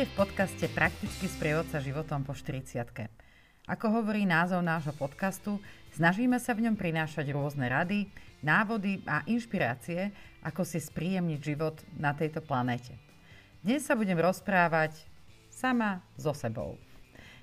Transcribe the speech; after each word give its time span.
Vítajte 0.00 0.16
v 0.16 0.24
podcaste 0.24 0.66
Praktický 0.72 1.28
sprievodca 1.28 1.76
životom 1.76 2.24
po 2.24 2.32
40 2.32 2.72
Ako 3.68 3.86
hovorí 4.00 4.24
názov 4.24 4.64
nášho 4.64 4.96
podcastu, 4.96 5.60
snažíme 5.92 6.40
sa 6.40 6.56
v 6.56 6.64
ňom 6.64 6.72
prinášať 6.72 7.28
rôzne 7.36 7.68
rady, 7.68 8.08
návody 8.40 9.04
a 9.04 9.20
inšpirácie, 9.28 10.08
ako 10.40 10.64
si 10.64 10.80
spríjemniť 10.80 11.40
život 11.44 11.76
na 12.00 12.16
tejto 12.16 12.40
planéte. 12.40 12.96
Dnes 13.60 13.84
sa 13.84 13.92
budem 13.92 14.16
rozprávať 14.16 14.96
sama 15.52 16.00
so 16.16 16.32
sebou. 16.32 16.80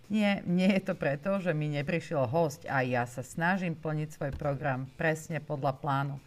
Nie, 0.09 0.41
nie 0.49 0.81
je 0.81 0.81
to 0.81 0.97
preto, 0.97 1.37
že 1.37 1.53
mi 1.53 1.69
neprišiel 1.69 2.25
host 2.25 2.65
a 2.65 2.81
ja 2.81 3.05
sa 3.05 3.21
snažím 3.21 3.77
plniť 3.77 4.17
svoj 4.17 4.31
program 4.33 4.89
presne 4.97 5.37
podľa 5.45 5.77
plánu. 5.77 6.17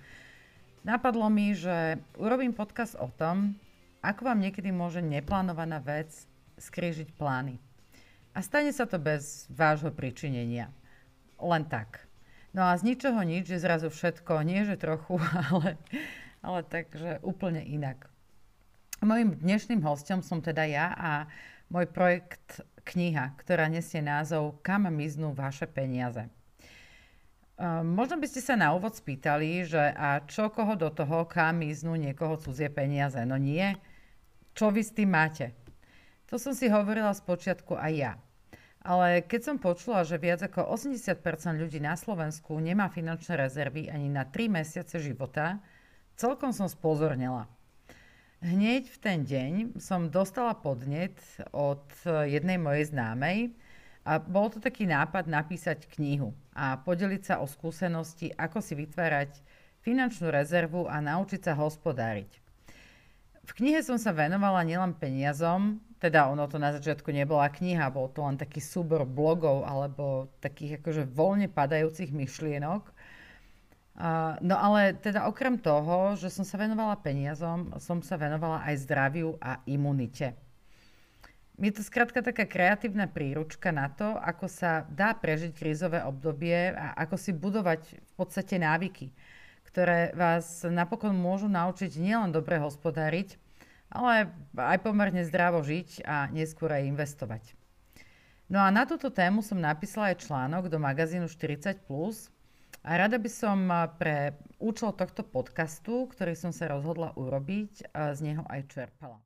Napadlo 0.87 1.27
mi, 1.27 1.59
že 1.59 1.99
urobím 2.23 2.55
podcast 2.55 2.95
o 3.03 3.11
tom, 3.19 3.59
ako 4.01 4.33
vám 4.33 4.41
niekedy 4.41 4.73
môže 4.73 5.05
neplánovaná 5.05 5.81
vec 5.85 6.13
skrížiť 6.57 7.13
plány? 7.17 7.61
A 8.33 8.41
stane 8.41 8.73
sa 8.73 8.89
to 8.89 8.97
bez 8.97 9.45
vášho 9.53 9.93
pričinenia. 9.93 10.73
Len 11.41 11.65
tak. 11.69 12.09
No 12.57 12.67
a 12.67 12.75
z 12.75 12.83
ničoho 12.83 13.21
nič 13.23 13.53
je 13.53 13.63
zrazu 13.63 13.93
všetko, 13.93 14.43
nie 14.43 14.65
že 14.65 14.81
trochu, 14.81 15.21
ale, 15.53 15.77
ale 16.41 16.61
takže 16.65 17.21
úplne 17.21 17.61
inak. 17.63 18.09
Mojím 19.01 19.37
dnešným 19.41 19.81
hostom 19.81 20.21
som 20.21 20.45
teda 20.45 20.69
ja 20.69 20.93
a 20.93 21.13
môj 21.73 21.89
projekt 21.89 22.61
kniha, 22.85 23.33
ktorá 23.41 23.71
nesie 23.71 24.05
názov 24.05 24.61
Kam 24.61 24.91
miznú 24.93 25.33
vaše 25.33 25.65
peniaze. 25.65 26.29
Ehm, 27.61 27.93
možno 27.93 28.17
by 28.17 28.27
ste 28.29 28.41
sa 28.41 28.57
na 28.57 28.73
úvod 28.73 28.97
spýtali, 28.97 29.69
že 29.69 29.93
a 29.93 30.25
čo 30.25 30.49
koho 30.49 30.81
do 30.81 30.89
toho, 30.89 31.29
kam 31.29 31.61
miznú 31.61 31.93
niekoho 31.93 32.41
cudzie 32.41 32.73
peniaze. 32.73 33.21
No 33.29 33.37
nie, 33.37 33.77
čo 34.55 34.71
vy 34.75 34.83
s 34.83 34.95
tým 34.95 35.15
máte? 35.15 35.55
To 36.31 36.39
som 36.39 36.55
si 36.55 36.71
hovorila 36.71 37.11
z 37.11 37.23
počiatku 37.27 37.75
aj 37.75 37.93
ja. 37.95 38.13
Ale 38.81 39.21
keď 39.21 39.41
som 39.45 39.57
počula, 39.61 40.09
že 40.09 40.17
viac 40.17 40.41
ako 40.41 40.73
80% 40.73 41.21
ľudí 41.61 41.85
na 41.85 42.01
Slovensku 42.01 42.57
nemá 42.57 42.89
finančné 42.89 43.37
rezervy 43.37 43.93
ani 43.93 44.09
na 44.09 44.25
3 44.25 44.49
mesiace 44.49 44.97
života, 45.03 45.61
celkom 46.17 46.55
som 46.57 46.65
spozornila. 46.65 47.45
Hneď 48.41 48.89
v 48.89 48.99
ten 49.05 49.19
deň 49.21 49.53
som 49.77 50.09
dostala 50.09 50.57
podnet 50.57 51.21
od 51.53 51.85
jednej 52.25 52.57
mojej 52.57 52.89
známej 52.89 53.53
a 54.09 54.17
bol 54.17 54.49
to 54.49 54.65
taký 54.65 54.89
nápad 54.89 55.29
napísať 55.29 55.85
knihu 55.93 56.33
a 56.57 56.81
podeliť 56.81 57.21
sa 57.21 57.35
o 57.45 57.47
skúsenosti, 57.51 58.33
ako 58.33 58.65
si 58.65 58.73
vytvárať 58.81 59.37
finančnú 59.85 60.33
rezervu 60.33 60.89
a 60.89 61.05
naučiť 61.05 61.53
sa 61.53 61.53
hospodáriť. 61.53 62.50
V 63.51 63.59
knihe 63.59 63.83
som 63.83 63.99
sa 63.99 64.15
venovala 64.15 64.63
nielen 64.63 64.95
peniazom, 64.95 65.83
teda 65.99 66.31
ono 66.31 66.47
to 66.47 66.63
na 66.63 66.71
začiatku 66.71 67.11
nebola 67.11 67.51
kniha, 67.51 67.91
bol 67.91 68.07
to 68.07 68.23
len 68.23 68.39
taký 68.39 68.63
súbor 68.63 69.03
blogov 69.03 69.67
alebo 69.67 70.31
takých 70.39 70.79
akože 70.79 71.11
voľne 71.11 71.51
padajúcich 71.51 72.15
myšlienok. 72.15 72.95
Uh, 73.99 74.39
no 74.39 74.55
ale 74.55 74.95
teda 74.95 75.27
okrem 75.27 75.59
toho, 75.59 76.15
že 76.15 76.31
som 76.31 76.47
sa 76.47 76.63
venovala 76.63 76.95
peniazom, 77.03 77.75
som 77.83 77.99
sa 78.07 78.15
venovala 78.15 78.63
aj 78.71 78.87
zdraviu 78.87 79.35
a 79.43 79.59
imunite. 79.67 80.39
Je 81.59 81.75
to 81.75 81.83
skrátka 81.83 82.23
taká 82.23 82.47
kreatívna 82.47 83.11
príručka 83.11 83.75
na 83.75 83.91
to, 83.91 84.15
ako 84.15 84.47
sa 84.47 84.87
dá 84.95 85.11
prežiť 85.13 85.59
krízové 85.59 86.07
obdobie 86.07 86.71
a 86.71 86.95
ako 87.03 87.19
si 87.19 87.35
budovať 87.35 87.99
v 87.99 88.13
podstate 88.15 88.63
návyky 88.63 89.11
ktoré 89.71 90.11
vás 90.19 90.67
napokon 90.67 91.15
môžu 91.15 91.47
naučiť 91.47 91.97
nielen 91.97 92.35
dobre 92.35 92.59
hospodáriť, 92.59 93.39
ale 93.91 94.31
aj 94.59 94.79
pomerne 94.83 95.23
zdravo 95.23 95.63
žiť 95.63 96.07
a 96.07 96.27
neskôr 96.31 96.71
aj 96.75 96.91
investovať. 96.91 97.43
No 98.51 98.59
a 98.59 98.69
na 98.75 98.83
túto 98.83 99.15
tému 99.15 99.47
som 99.47 99.63
napísala 99.63 100.11
aj 100.11 100.27
článok 100.27 100.67
do 100.67 100.83
magazínu 100.83 101.31
40+, 101.31 101.87
a 102.81 102.97
rada 102.97 103.21
by 103.21 103.29
som 103.29 103.69
pre 104.01 104.41
účel 104.57 104.97
tohto 104.97 105.21
podcastu, 105.21 106.09
ktorý 106.09 106.33
som 106.33 106.49
sa 106.49 106.65
rozhodla 106.73 107.13
urobiť, 107.13 107.93
z 107.93 108.19
neho 108.25 108.41
aj 108.49 108.73
čerpala. 108.73 109.21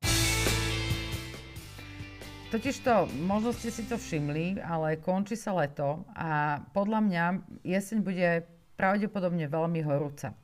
Totižto, 2.51 3.15
možno 3.27 3.55
ste 3.55 3.71
si 3.71 3.87
to 3.87 3.95
všimli, 3.95 4.59
ale 4.59 4.99
končí 4.99 5.39
sa 5.39 5.55
leto 5.55 6.03
a 6.19 6.63
podľa 6.75 7.01
mňa 7.07 7.25
jeseň 7.63 7.99
bude 8.03 8.43
pravdepodobne 8.85 9.49
veľmi 9.49 9.81
horúca. 9.81 10.37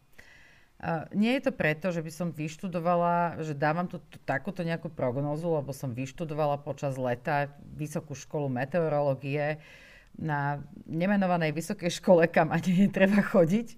Nie 1.13 1.37
je 1.37 1.45
to 1.45 1.53
preto, 1.53 1.93
že 1.93 2.01
by 2.01 2.09
som 2.09 2.29
vyštudovala, 2.33 3.45
že 3.45 3.53
dávam 3.53 3.85
tu, 3.85 4.01
takúto 4.25 4.65
nejakú 4.65 4.89
prognózu, 4.89 5.53
lebo 5.53 5.77
som 5.77 5.93
vyštudovala 5.93 6.65
počas 6.65 6.97
leta 6.97 7.53
vysokú 7.77 8.17
školu 8.17 8.49
meteorológie 8.49 9.61
na 10.17 10.65
nemenovanej 10.89 11.53
vysokej 11.53 12.01
škole, 12.01 12.25
kam 12.33 12.49
ani 12.49 12.89
netreba 12.89 13.21
chodiť. 13.21 13.77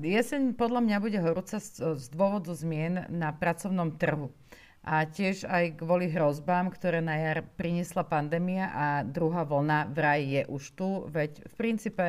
Jeseň 0.00 0.56
podľa 0.56 0.80
mňa 0.88 0.96
bude 1.04 1.20
horúca 1.20 1.60
z 1.60 2.06
dôvodu 2.08 2.56
zmien 2.56 3.04
na 3.12 3.36
pracovnom 3.36 3.92
trhu. 4.00 4.32
A 4.84 5.04
tiež 5.04 5.44
aj 5.44 5.84
kvôli 5.84 6.08
hrozbám, 6.08 6.72
ktoré 6.72 7.04
na 7.04 7.16
jar 7.20 7.44
priniesla 7.60 8.08
pandémia 8.08 8.72
a 8.72 8.86
druhá 9.04 9.44
vlna 9.44 9.92
vraj 9.92 10.20
je 10.24 10.42
už 10.48 10.64
tu, 10.76 10.88
veď 11.12 11.44
v 11.44 11.54
princípe 11.60 12.06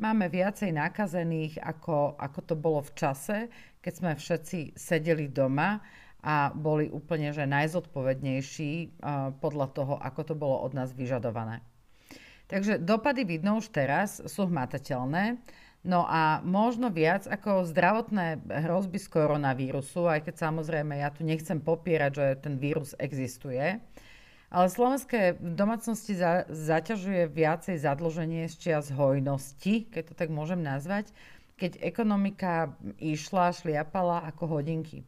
Máme 0.00 0.32
viacej 0.32 0.72
nakazených, 0.72 1.60
ako, 1.60 2.16
ako 2.16 2.40
to 2.40 2.54
bolo 2.56 2.80
v 2.80 2.92
čase, 2.96 3.38
keď 3.84 3.92
sme 3.92 4.12
všetci 4.16 4.72
sedeli 4.72 5.28
doma 5.28 5.84
a 6.24 6.48
boli 6.56 6.88
úplne 6.88 7.36
že 7.36 7.44
najzodpovednejší 7.44 8.72
uh, 8.96 9.36
podľa 9.36 9.68
toho, 9.76 9.94
ako 10.00 10.20
to 10.24 10.32
bolo 10.32 10.56
od 10.64 10.72
nás 10.72 10.96
vyžadované. 10.96 11.60
Takže 12.48 12.80
dopady 12.80 13.28
vidno 13.28 13.60
už 13.60 13.68
teraz, 13.76 14.24
sú 14.24 14.48
hmatateľné. 14.48 15.36
No 15.84 16.08
a 16.08 16.40
možno 16.48 16.88
viac 16.88 17.28
ako 17.28 17.68
zdravotné 17.68 18.40
hrozby 18.48 18.96
z 18.96 19.08
koronavírusu, 19.12 20.08
aj 20.08 20.32
keď 20.32 20.48
samozrejme 20.48 20.96
ja 20.96 21.12
tu 21.12 21.28
nechcem 21.28 21.60
popierať, 21.60 22.12
že 22.16 22.26
ten 22.40 22.56
vírus 22.56 22.96
existuje, 22.96 23.80
ale 24.50 24.66
slovenské 24.66 25.38
domácnosti 25.38 26.18
za, 26.18 26.44
zaťažuje 26.50 27.30
viacej 27.30 27.78
zadlženie 27.78 28.50
z 28.50 28.54
čias 28.58 28.90
hojnosti, 28.90 29.86
keď 29.94 30.02
to 30.10 30.14
tak 30.18 30.28
môžem 30.34 30.58
nazvať, 30.58 31.14
keď 31.54 31.78
ekonomika 31.78 32.74
išla, 32.98 33.54
šliapala 33.54 34.26
ako 34.26 34.58
hodinky. 34.58 35.06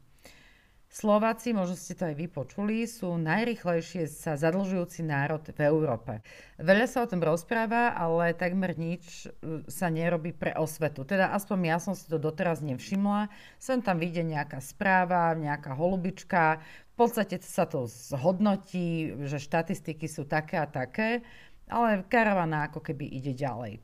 Slováci, 0.93 1.57
možno 1.57 1.73
ste 1.73 1.97
to 1.97 2.05
aj 2.05 2.21
vy 2.21 2.29
počuli, 2.29 2.85
sú 2.85 3.17
najrychlejšie 3.17 4.13
sa 4.13 4.37
zadlžujúci 4.37 5.01
národ 5.01 5.41
v 5.41 5.65
Európe. 5.65 6.21
Veľa 6.61 6.85
sa 6.85 7.01
o 7.01 7.09
tom 7.09 7.25
rozpráva, 7.25 7.97
ale 7.97 8.37
takmer 8.37 8.77
nič 8.77 9.25
e, 9.25 9.65
sa 9.73 9.89
nerobí 9.89 10.37
pre 10.37 10.53
osvetu. 10.53 11.09
Teda 11.09 11.33
aspoň 11.33 11.57
ja 11.65 11.79
som 11.81 11.97
si 11.97 12.05
to 12.13 12.21
doteraz 12.21 12.61
nevšimla. 12.61 13.33
Sem 13.57 13.81
tam 13.81 13.97
vidie 13.97 14.21
nejaká 14.21 14.61
správa, 14.61 15.33
nejaká 15.33 15.73
holubička, 15.73 16.61
v 16.93 16.95
podstate 17.01 17.41
sa 17.41 17.65
to 17.65 17.89
zhodnotí, 17.89 19.17
že 19.25 19.41
štatistiky 19.41 20.05
sú 20.05 20.29
také 20.29 20.61
a 20.61 20.69
také, 20.69 21.25
ale 21.73 22.05
karavana 22.05 22.69
ako 22.69 22.85
keby 22.85 23.09
ide 23.09 23.33
ďalej. 23.33 23.81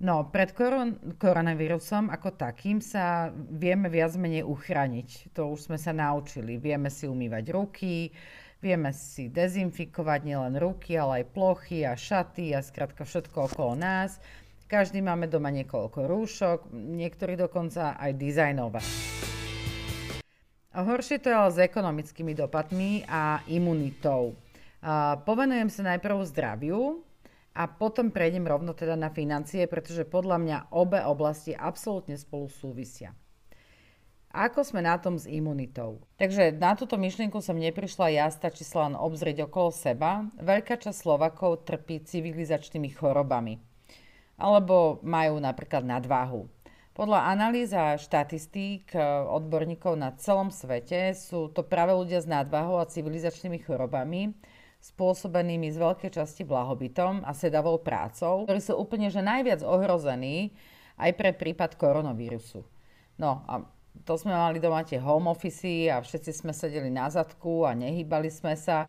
No, 0.00 0.32
pred 0.32 0.56
koron- 0.56 0.96
koronavírusom 1.20 2.08
ako 2.08 2.32
takým 2.32 2.80
sa 2.80 3.28
vieme 3.36 3.92
viac 3.92 4.16
menej 4.16 4.48
uchrániť. 4.48 5.36
To 5.36 5.52
už 5.52 5.68
sme 5.68 5.76
sa 5.76 5.92
naučili. 5.92 6.56
Vieme 6.56 6.88
si 6.88 7.04
umývať 7.04 7.44
ruky, 7.52 8.08
vieme 8.64 8.96
si 8.96 9.28
dezinfikovať 9.28 10.20
nielen 10.24 10.56
ruky, 10.56 10.96
ale 10.96 11.20
aj 11.20 11.36
plochy 11.36 11.84
a 11.84 11.92
šaty 12.00 12.56
a 12.56 12.64
skrátka 12.64 13.04
všetko 13.04 13.52
okolo 13.52 13.76
nás. 13.76 14.16
Každý 14.72 15.04
máme 15.04 15.28
doma 15.28 15.52
niekoľko 15.52 16.08
rúšok, 16.08 16.58
niektorí 16.72 17.36
dokonca 17.36 18.00
aj 18.00 18.16
dizajnové. 18.16 18.80
Horšie 20.70 21.20
to 21.20 21.28
je 21.28 21.36
ale 21.36 21.50
s 21.52 21.60
ekonomickými 21.60 22.32
dopadmi 22.32 23.04
a 23.04 23.44
imunitou. 23.52 24.32
A 24.80 25.20
povenujem 25.20 25.68
sa 25.68 25.92
najprv 25.92 26.24
zdraviu, 26.24 27.04
a 27.54 27.66
potom 27.66 28.14
prejdem 28.14 28.46
rovno 28.46 28.72
teda 28.72 28.94
na 28.94 29.10
financie, 29.10 29.66
pretože 29.66 30.06
podľa 30.06 30.38
mňa 30.38 30.58
obe 30.70 31.02
oblasti 31.02 31.50
absolútne 31.50 32.14
spolu 32.14 32.46
súvisia. 32.46 33.14
Ako 34.30 34.62
sme 34.62 34.86
na 34.86 34.94
tom 34.94 35.18
s 35.18 35.26
imunitou? 35.26 35.98
Takže 36.14 36.54
na 36.54 36.78
túto 36.78 36.94
myšlienku 36.94 37.42
som 37.42 37.58
neprišla 37.58 38.14
ja, 38.14 38.26
stačí 38.30 38.62
sa 38.62 38.86
len 38.86 38.94
obzrieť 38.94 39.50
okolo 39.50 39.74
seba. 39.74 40.30
Veľká 40.38 40.78
časť 40.78 40.94
Slovakov 40.94 41.66
trpí 41.66 41.98
civilizačnými 42.06 42.94
chorobami. 42.94 43.58
Alebo 44.38 45.02
majú 45.02 45.42
napríklad 45.42 45.82
nadváhu. 45.82 46.46
Podľa 46.94 47.26
analýz 47.26 47.74
a 47.74 47.98
štatistík 47.98 48.94
eh, 48.94 49.02
odborníkov 49.26 49.98
na 49.98 50.14
celom 50.14 50.54
svete 50.54 51.10
sú 51.18 51.50
to 51.50 51.66
práve 51.66 51.90
ľudia 51.90 52.22
s 52.22 52.30
nadváhou 52.30 52.78
a 52.78 52.86
civilizačnými 52.86 53.58
chorobami, 53.66 54.30
spôsobenými 54.80 55.68
z 55.68 55.76
veľkej 55.76 56.10
časti 56.16 56.42
blahobytom 56.48 57.22
a 57.28 57.36
sedavou 57.36 57.76
prácou, 57.84 58.48
ktorí 58.48 58.60
sú 58.64 58.80
úplne 58.80 59.12
že 59.12 59.20
najviac 59.20 59.60
ohrození 59.60 60.56
aj 60.96 61.10
pre 61.16 61.36
prípad 61.36 61.76
koronavírusu. 61.76 62.64
No 63.20 63.44
a 63.44 63.60
to 64.08 64.16
sme 64.16 64.32
mali 64.32 64.56
doma 64.56 64.80
tie 64.80 64.96
home 64.96 65.28
office 65.28 65.92
a 65.92 66.00
všetci 66.00 66.32
sme 66.32 66.52
sedeli 66.56 66.88
na 66.88 67.12
zadku 67.12 67.68
a 67.68 67.76
nehýbali 67.76 68.32
sme 68.32 68.56
sa. 68.56 68.88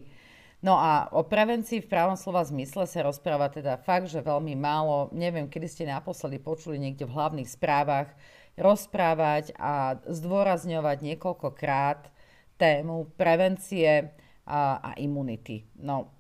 No 0.62 0.78
a 0.78 1.10
o 1.10 1.26
prevencii 1.26 1.82
v 1.84 1.90
právom 1.90 2.14
slova 2.16 2.46
zmysle 2.46 2.86
sa 2.86 3.02
rozpráva 3.02 3.50
teda 3.50 3.82
fakt, 3.82 4.14
že 4.14 4.22
veľmi 4.22 4.54
málo. 4.54 5.10
Neviem, 5.12 5.50
kedy 5.50 5.68
ste 5.68 5.84
naposledy 5.90 6.38
počuli 6.38 6.78
niekde 6.78 7.10
v 7.10 7.18
hlavných 7.18 7.50
správach 7.50 8.14
rozprávať 8.56 9.58
a 9.58 9.98
zdôrazňovať 10.06 10.98
niekoľkokrát 11.02 12.14
tému 12.62 13.10
prevencie 13.18 14.14
a, 14.46 14.80
a 14.80 14.90
imunity. 14.98 15.66
No, 15.78 16.12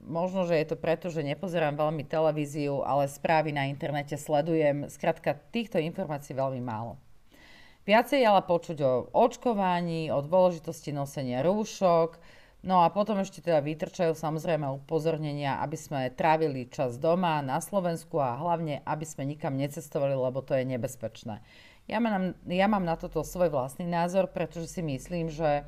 možno, 0.00 0.44
že 0.48 0.58
je 0.58 0.66
to 0.72 0.76
preto, 0.76 1.08
že 1.08 1.26
nepozerám 1.26 1.76
veľmi 1.76 2.04
televíziu, 2.06 2.82
ale 2.84 3.10
správy 3.10 3.52
na 3.52 3.68
internete 3.68 4.16
sledujem. 4.16 4.88
Skrátka, 4.88 5.36
týchto 5.54 5.80
informácií 5.80 6.32
veľmi 6.36 6.60
málo. 6.64 7.00
Viacej 7.88 8.20
ale 8.22 8.44
počuť 8.44 8.78
o 8.84 8.92
očkovaní, 9.16 10.12
o 10.12 10.20
dôležitosti 10.20 10.92
nosenia 10.92 11.40
rúšok, 11.40 12.40
No 12.60 12.84
a 12.84 12.92
potom 12.92 13.16
ešte 13.16 13.40
teda 13.40 13.64
vytrčajú 13.64 14.12
samozrejme 14.12 14.68
upozornenia, 14.68 15.64
aby 15.64 15.80
sme 15.80 16.12
trávili 16.12 16.68
čas 16.68 17.00
doma 17.00 17.40
na 17.40 17.56
Slovensku 17.56 18.20
a 18.20 18.36
hlavne, 18.36 18.84
aby 18.84 19.04
sme 19.08 19.24
nikam 19.24 19.56
necestovali, 19.56 20.12
lebo 20.12 20.44
to 20.44 20.52
je 20.52 20.68
nebezpečné. 20.68 21.40
Ja 21.88 21.98
mám, 22.04 22.36
ja 22.44 22.68
mám 22.68 22.84
na 22.84 23.00
toto 23.00 23.24
svoj 23.24 23.48
vlastný 23.48 23.88
názor, 23.88 24.28
pretože 24.28 24.68
si 24.68 24.84
myslím, 24.84 25.32
že 25.32 25.64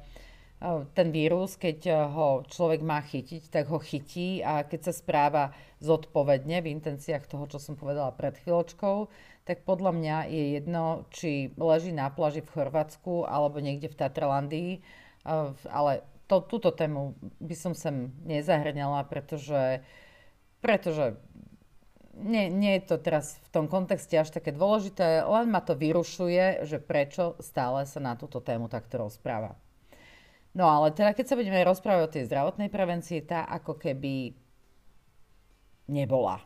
ten 0.95 1.11
vírus, 1.11 1.59
keď 1.59 2.07
ho 2.15 2.47
človek 2.47 2.87
má 2.87 3.03
chytiť, 3.03 3.51
tak 3.51 3.67
ho 3.67 3.83
chytí 3.83 4.47
a 4.47 4.63
keď 4.63 4.91
sa 4.91 4.93
správa 4.95 5.51
zodpovedne 5.83 6.63
v 6.63 6.71
intenciách 6.71 7.27
toho, 7.27 7.51
čo 7.51 7.59
som 7.59 7.75
povedala 7.75 8.15
pred 8.15 8.39
chvíľočkou, 8.39 9.11
tak 9.43 9.67
podľa 9.67 9.91
mňa 9.91 10.17
je 10.31 10.45
jedno, 10.55 10.85
či 11.11 11.51
leží 11.59 11.91
na 11.91 12.07
pláži 12.15 12.47
v 12.47 12.53
Chorvátsku 12.55 13.27
alebo 13.27 13.59
niekde 13.59 13.91
v 13.91 13.99
Tatralandii, 13.99 14.73
ale 15.67 16.07
to, 16.31 16.47
túto 16.47 16.71
tému 16.71 17.19
by 17.43 17.55
som 17.59 17.75
sem 17.75 18.15
nezahrňala, 18.23 19.03
pretože, 19.11 19.83
pretože 20.63 21.19
nie, 22.15 22.47
nie 22.53 22.79
je 22.79 22.95
to 22.95 22.97
teraz 23.03 23.41
v 23.43 23.49
tom 23.51 23.67
kontexte 23.67 24.15
až 24.15 24.31
také 24.31 24.55
dôležité, 24.55 25.27
len 25.27 25.51
ma 25.51 25.59
to 25.59 25.75
vyrušuje, 25.75 26.63
že 26.69 26.79
prečo 26.79 27.35
stále 27.43 27.83
sa 27.89 27.99
na 27.99 28.15
túto 28.15 28.39
tému 28.39 28.71
takto 28.71 29.03
rozpráva. 29.03 29.59
No 30.53 30.69
ale 30.69 30.93
teda 30.93 31.17
keď 31.17 31.33
sa 31.33 31.39
budeme 31.39 31.65
rozprávať 31.65 32.03
o 32.05 32.13
tej 32.13 32.23
zdravotnej 32.29 32.69
prevencii, 32.69 33.25
tá 33.25 33.49
ako 33.49 33.81
keby 33.81 34.37
nebola. 35.89 36.41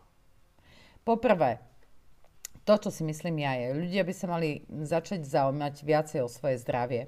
Poprvé, 1.02 1.58
to, 2.66 2.74
čo 2.82 2.90
si 2.90 3.06
myslím 3.06 3.46
ja 3.46 3.54
je, 3.58 3.78
ľudia 3.78 4.02
by 4.02 4.14
sa 4.14 4.26
mali 4.26 4.66
začať 4.66 5.22
zaujímať 5.22 5.74
viacej 5.86 6.20
o 6.22 6.30
svoje 6.30 6.58
zdravie. 6.62 7.06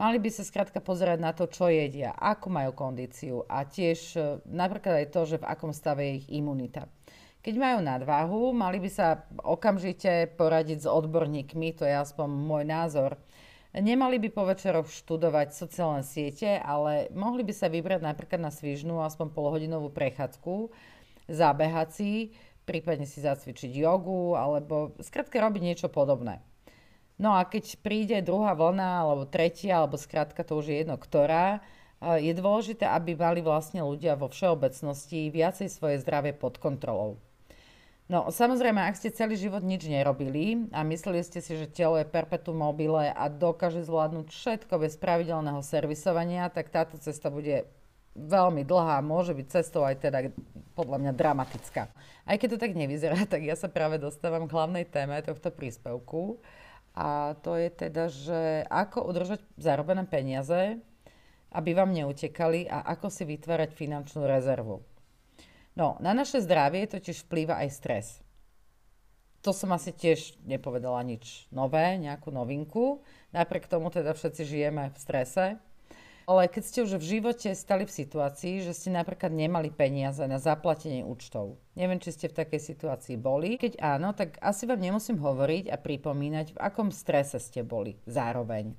Mali 0.00 0.16
by 0.16 0.32
sa 0.32 0.40
skrátka 0.40 0.80
pozerať 0.80 1.20
na 1.20 1.36
to, 1.36 1.44
čo 1.44 1.68
jedia, 1.68 2.16
ako 2.16 2.48
majú 2.48 2.72
kondíciu 2.72 3.44
a 3.44 3.68
tiež 3.68 3.98
e, 4.16 4.20
napríklad 4.48 5.04
aj 5.04 5.12
to, 5.12 5.20
že 5.28 5.36
v 5.36 5.48
akom 5.52 5.76
stave 5.76 6.00
je 6.08 6.12
ich 6.24 6.26
imunita. 6.32 6.88
Keď 7.44 7.54
majú 7.60 7.78
nadváhu, 7.84 8.56
mali 8.56 8.80
by 8.80 8.88
sa 8.88 9.28
okamžite 9.44 10.32
poradiť 10.40 10.84
s 10.84 10.88
odborníkmi, 10.88 11.76
to 11.76 11.84
je 11.84 11.92
aspoň 11.92 12.28
môj 12.32 12.64
názor, 12.64 13.20
Nemali 13.70 14.18
by 14.18 14.28
po 14.34 14.42
večeroch 14.50 14.90
študovať 14.90 15.54
sociálne 15.54 16.02
siete, 16.02 16.58
ale 16.58 17.06
mohli 17.14 17.46
by 17.46 17.54
sa 17.54 17.70
vybrať 17.70 18.02
napríklad 18.02 18.42
na 18.42 18.50
svižnú 18.50 18.98
aspoň 18.98 19.30
polhodinovú 19.30 19.94
prechádzku, 19.94 20.74
zabehať 21.30 21.88
si, 21.94 22.10
prípadne 22.66 23.06
si 23.06 23.22
zacvičiť 23.22 23.70
jogu 23.70 24.34
alebo 24.34 24.98
skrátka 24.98 25.38
robiť 25.38 25.62
niečo 25.62 25.86
podobné. 25.86 26.42
No 27.14 27.38
a 27.38 27.46
keď 27.46 27.78
príde 27.78 28.18
druhá 28.26 28.58
vlna 28.58 29.06
alebo 29.06 29.30
tretia, 29.30 29.78
alebo 29.78 29.94
skrátka 29.94 30.42
to 30.42 30.58
už 30.58 30.74
je 30.74 30.76
jedno 30.82 30.98
ktorá, 30.98 31.62
je 32.00 32.32
dôležité, 32.32 32.88
aby 32.90 33.14
mali 33.14 33.44
vlastne 33.44 33.84
ľudia 33.86 34.16
vo 34.16 34.32
všeobecnosti 34.32 35.30
viacej 35.30 35.68
svoje 35.70 36.00
zdravie 36.02 36.34
pod 36.34 36.56
kontrolou. 36.56 37.20
No 38.10 38.26
samozrejme, 38.26 38.82
ak 38.82 38.98
ste 38.98 39.14
celý 39.14 39.38
život 39.38 39.62
nič 39.62 39.86
nerobili 39.86 40.66
a 40.74 40.82
mysleli 40.82 41.22
ste 41.22 41.38
si, 41.38 41.54
že 41.54 41.70
telo 41.70 41.94
je 41.94 42.02
perpetuum 42.02 42.58
mobile 42.58 43.06
a 43.06 43.30
dokáže 43.30 43.86
zvládnuť 43.86 44.34
všetko 44.34 44.82
bez 44.82 44.98
pravidelného 44.98 45.62
servisovania, 45.62 46.50
tak 46.50 46.74
táto 46.74 46.98
cesta 46.98 47.30
bude 47.30 47.70
veľmi 48.18 48.66
dlhá, 48.66 48.98
môže 49.06 49.30
byť 49.30 49.46
cestou 49.46 49.86
aj 49.86 50.02
teda 50.02 50.34
podľa 50.74 51.06
mňa 51.06 51.12
dramatická. 51.14 51.86
Aj 52.26 52.34
keď 52.34 52.58
to 52.58 52.62
tak 52.66 52.74
nevyzerá, 52.74 53.14
tak 53.30 53.46
ja 53.46 53.54
sa 53.54 53.70
práve 53.70 54.02
dostávam 54.02 54.50
k 54.50 54.54
hlavnej 54.58 54.90
téme 54.90 55.14
tohto 55.22 55.54
príspevku 55.54 56.42
a 56.98 57.38
to 57.46 57.54
je 57.54 57.70
teda, 57.70 58.10
že 58.10 58.66
ako 58.66 59.06
udržať 59.06 59.38
zarobené 59.54 60.02
peniaze, 60.10 60.82
aby 61.54 61.78
vám 61.78 61.94
neutekali 61.94 62.66
a 62.66 62.82
ako 62.90 63.06
si 63.06 63.22
vytvárať 63.22 63.70
finančnú 63.70 64.26
rezervu. 64.26 64.89
No, 65.80 65.96
na 65.96 66.12
naše 66.12 66.44
zdravie 66.44 66.84
totiž 66.84 67.24
vplýva 67.24 67.56
aj 67.64 67.68
stres. 67.72 68.06
To 69.40 69.56
som 69.56 69.72
asi 69.72 69.96
tiež 69.96 70.36
nepovedala 70.44 71.00
nič 71.00 71.48
nové, 71.48 71.96
nejakú 71.96 72.28
novinku. 72.28 73.00
Napriek 73.32 73.64
tomu 73.64 73.88
teda 73.88 74.12
všetci 74.12 74.44
žijeme 74.44 74.92
v 74.92 74.98
strese. 75.00 75.56
Ale 76.28 76.52
keď 76.52 76.62
ste 76.68 76.84
už 76.84 77.00
v 77.00 77.08
živote 77.16 77.48
stali 77.56 77.88
v 77.88 77.96
situácii, 77.96 78.60
že 78.60 78.76
ste 78.76 78.92
napríklad 78.92 79.32
nemali 79.32 79.72
peniaze 79.72 80.20
na 80.28 80.36
zaplatenie 80.36 81.00
účtov, 81.00 81.56
neviem, 81.72 81.96
či 81.96 82.12
ste 82.12 82.28
v 82.28 82.44
takej 82.44 82.60
situácii 82.60 83.16
boli. 83.16 83.56
Keď 83.56 83.80
áno, 83.80 84.12
tak 84.12 84.36
asi 84.44 84.68
vám 84.68 84.84
nemusím 84.84 85.16
hovoriť 85.16 85.72
a 85.72 85.80
pripomínať, 85.80 86.54
v 86.54 86.60
akom 86.60 86.92
strese 86.92 87.40
ste 87.40 87.64
boli 87.64 87.96
zároveň. 88.04 88.76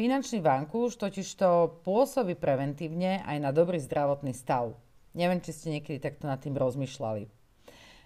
Finančný 0.00 0.40
vankúš 0.40 0.96
totiž 0.96 1.28
to 1.36 1.76
pôsobí 1.84 2.40
preventívne 2.40 3.20
aj 3.28 3.36
na 3.36 3.52
dobrý 3.52 3.76
zdravotný 3.76 4.32
stav. 4.32 4.85
Neviem, 5.16 5.40
či 5.40 5.56
ste 5.56 5.72
niekedy 5.80 5.96
takto 5.96 6.28
nad 6.28 6.36
tým 6.38 6.52
rozmýšľali. 6.54 7.26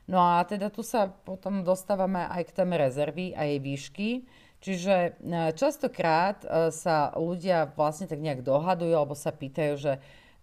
No 0.06 0.18
a 0.22 0.42
teda 0.46 0.70
tu 0.70 0.86
sa 0.86 1.10
potom 1.10 1.66
dostávame 1.66 2.26
aj 2.30 2.50
k 2.50 2.54
téme 2.62 2.78
rezervy 2.78 3.34
a 3.34 3.46
jej 3.46 3.58
výšky. 3.58 4.08
Čiže 4.60 4.94
e, 4.94 5.10
častokrát 5.56 6.44
e, 6.44 6.68
sa 6.74 7.14
ľudia 7.16 7.70
vlastne 7.74 8.06
tak 8.10 8.20
nejak 8.20 8.44
dohadujú 8.44 8.92
alebo 8.92 9.16
sa 9.16 9.32
pýtajú, 9.32 9.74
že 9.78 9.92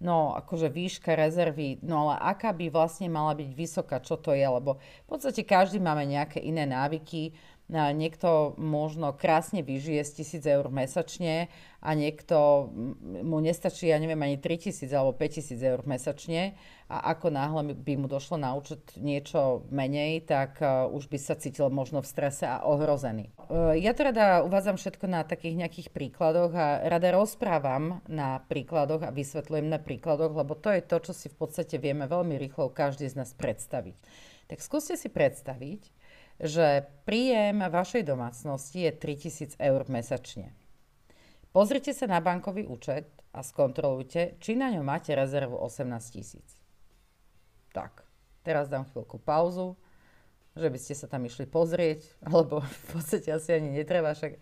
no 0.01 0.33
akože 0.37 0.69
výška 0.69 1.17
rezervy, 1.17 1.81
no 1.81 2.09
ale 2.09 2.21
aká 2.21 2.53
by 2.53 2.69
vlastne 2.69 3.09
mala 3.09 3.33
byť 3.33 3.49
vysoká, 3.53 3.97
čo 3.97 4.17
to 4.17 4.33
je, 4.33 4.45
lebo 4.45 4.77
v 4.77 5.07
podstate 5.09 5.41
každý 5.41 5.81
máme 5.81 6.05
nejaké 6.05 6.37
iné 6.37 6.69
návyky, 6.69 7.33
niekto 7.69 8.55
možno 8.55 9.11
krásne 9.11 9.59
vyžije 9.59 10.07
z 10.07 10.39
1000 10.39 10.55
eur 10.55 10.65
mesačne 10.71 11.51
a 11.83 11.91
niekto 11.93 12.71
mu 13.03 13.43
nestačí, 13.43 13.91
ja 13.91 13.99
neviem, 13.99 14.17
ani 14.23 14.39
3000 14.39 14.87
alebo 14.95 15.11
5000 15.19 15.59
eur 15.59 15.83
mesačne 15.83 16.55
a 16.87 17.11
ako 17.11 17.27
náhle 17.27 17.75
by 17.75 17.93
mu 17.99 18.07
došlo 18.07 18.39
na 18.39 18.55
účet 18.55 18.95
niečo 18.95 19.67
menej, 19.67 20.23
tak 20.23 20.63
uh, 20.63 20.87
už 20.87 21.11
by 21.11 21.19
sa 21.19 21.35
cítil 21.35 21.67
možno 21.67 21.99
v 21.99 22.07
strese 22.07 22.47
a 22.47 22.63
ohrozený. 22.63 23.35
Uh, 23.51 23.75
ja 23.75 23.91
to 23.91 24.07
rada 24.07 24.47
uvádzam 24.47 24.79
všetko 24.79 25.05
na 25.11 25.27
takých 25.27 25.59
nejakých 25.59 25.89
príkladoch 25.91 26.55
a 26.55 26.87
rada 26.87 27.11
rozprávam 27.11 27.99
na 28.07 28.39
príkladoch 28.47 29.03
a 29.03 29.11
vysvetľujem 29.11 29.67
na 29.67 29.83
príkladoch, 29.83 30.31
lebo 30.31 30.55
to 30.55 30.71
je 30.71 30.81
to, 30.87 30.97
čo 31.03 31.11
si 31.11 31.27
v 31.27 31.35
podstate 31.35 31.75
vieme 31.75 32.07
veľmi 32.07 32.39
rýchlo 32.39 32.71
každý 32.71 33.11
z 33.11 33.19
nás 33.19 33.35
predstaviť. 33.35 33.99
Tak 34.47 34.63
skúste 34.63 34.95
si 34.95 35.11
predstaviť, 35.11 35.91
že 36.37 36.85
príjem 37.05 37.65
vašej 37.65 38.05
domácnosti 38.05 38.85
je 38.85 38.91
3000 38.93 39.57
eur 39.57 39.81
mesačne. 39.89 40.53
Pozrite 41.49 41.89
sa 41.97 42.05
na 42.05 42.21
bankový 42.21 42.69
účet 42.69 43.09
a 43.33 43.41
skontrolujte, 43.41 44.37
či 44.37 44.53
na 44.53 44.69
ňom 44.69 44.85
máte 44.85 45.17
rezervu 45.17 45.57
18 45.57 45.89
tisíc. 46.13 46.57
Tak, 47.73 48.05
teraz 48.45 48.69
dám 48.69 48.85
chvíľku 48.89 49.17
pauzu, 49.17 49.73
že 50.57 50.69
by 50.69 50.77
ste 50.77 50.93
sa 50.97 51.09
tam 51.09 51.25
išli 51.25 51.49
pozrieť, 51.49 52.05
alebo 52.29 52.61
v 52.61 52.83
podstate 52.93 53.33
asi 53.33 53.57
ani 53.57 53.73
netreba, 53.73 54.13
však 54.13 54.37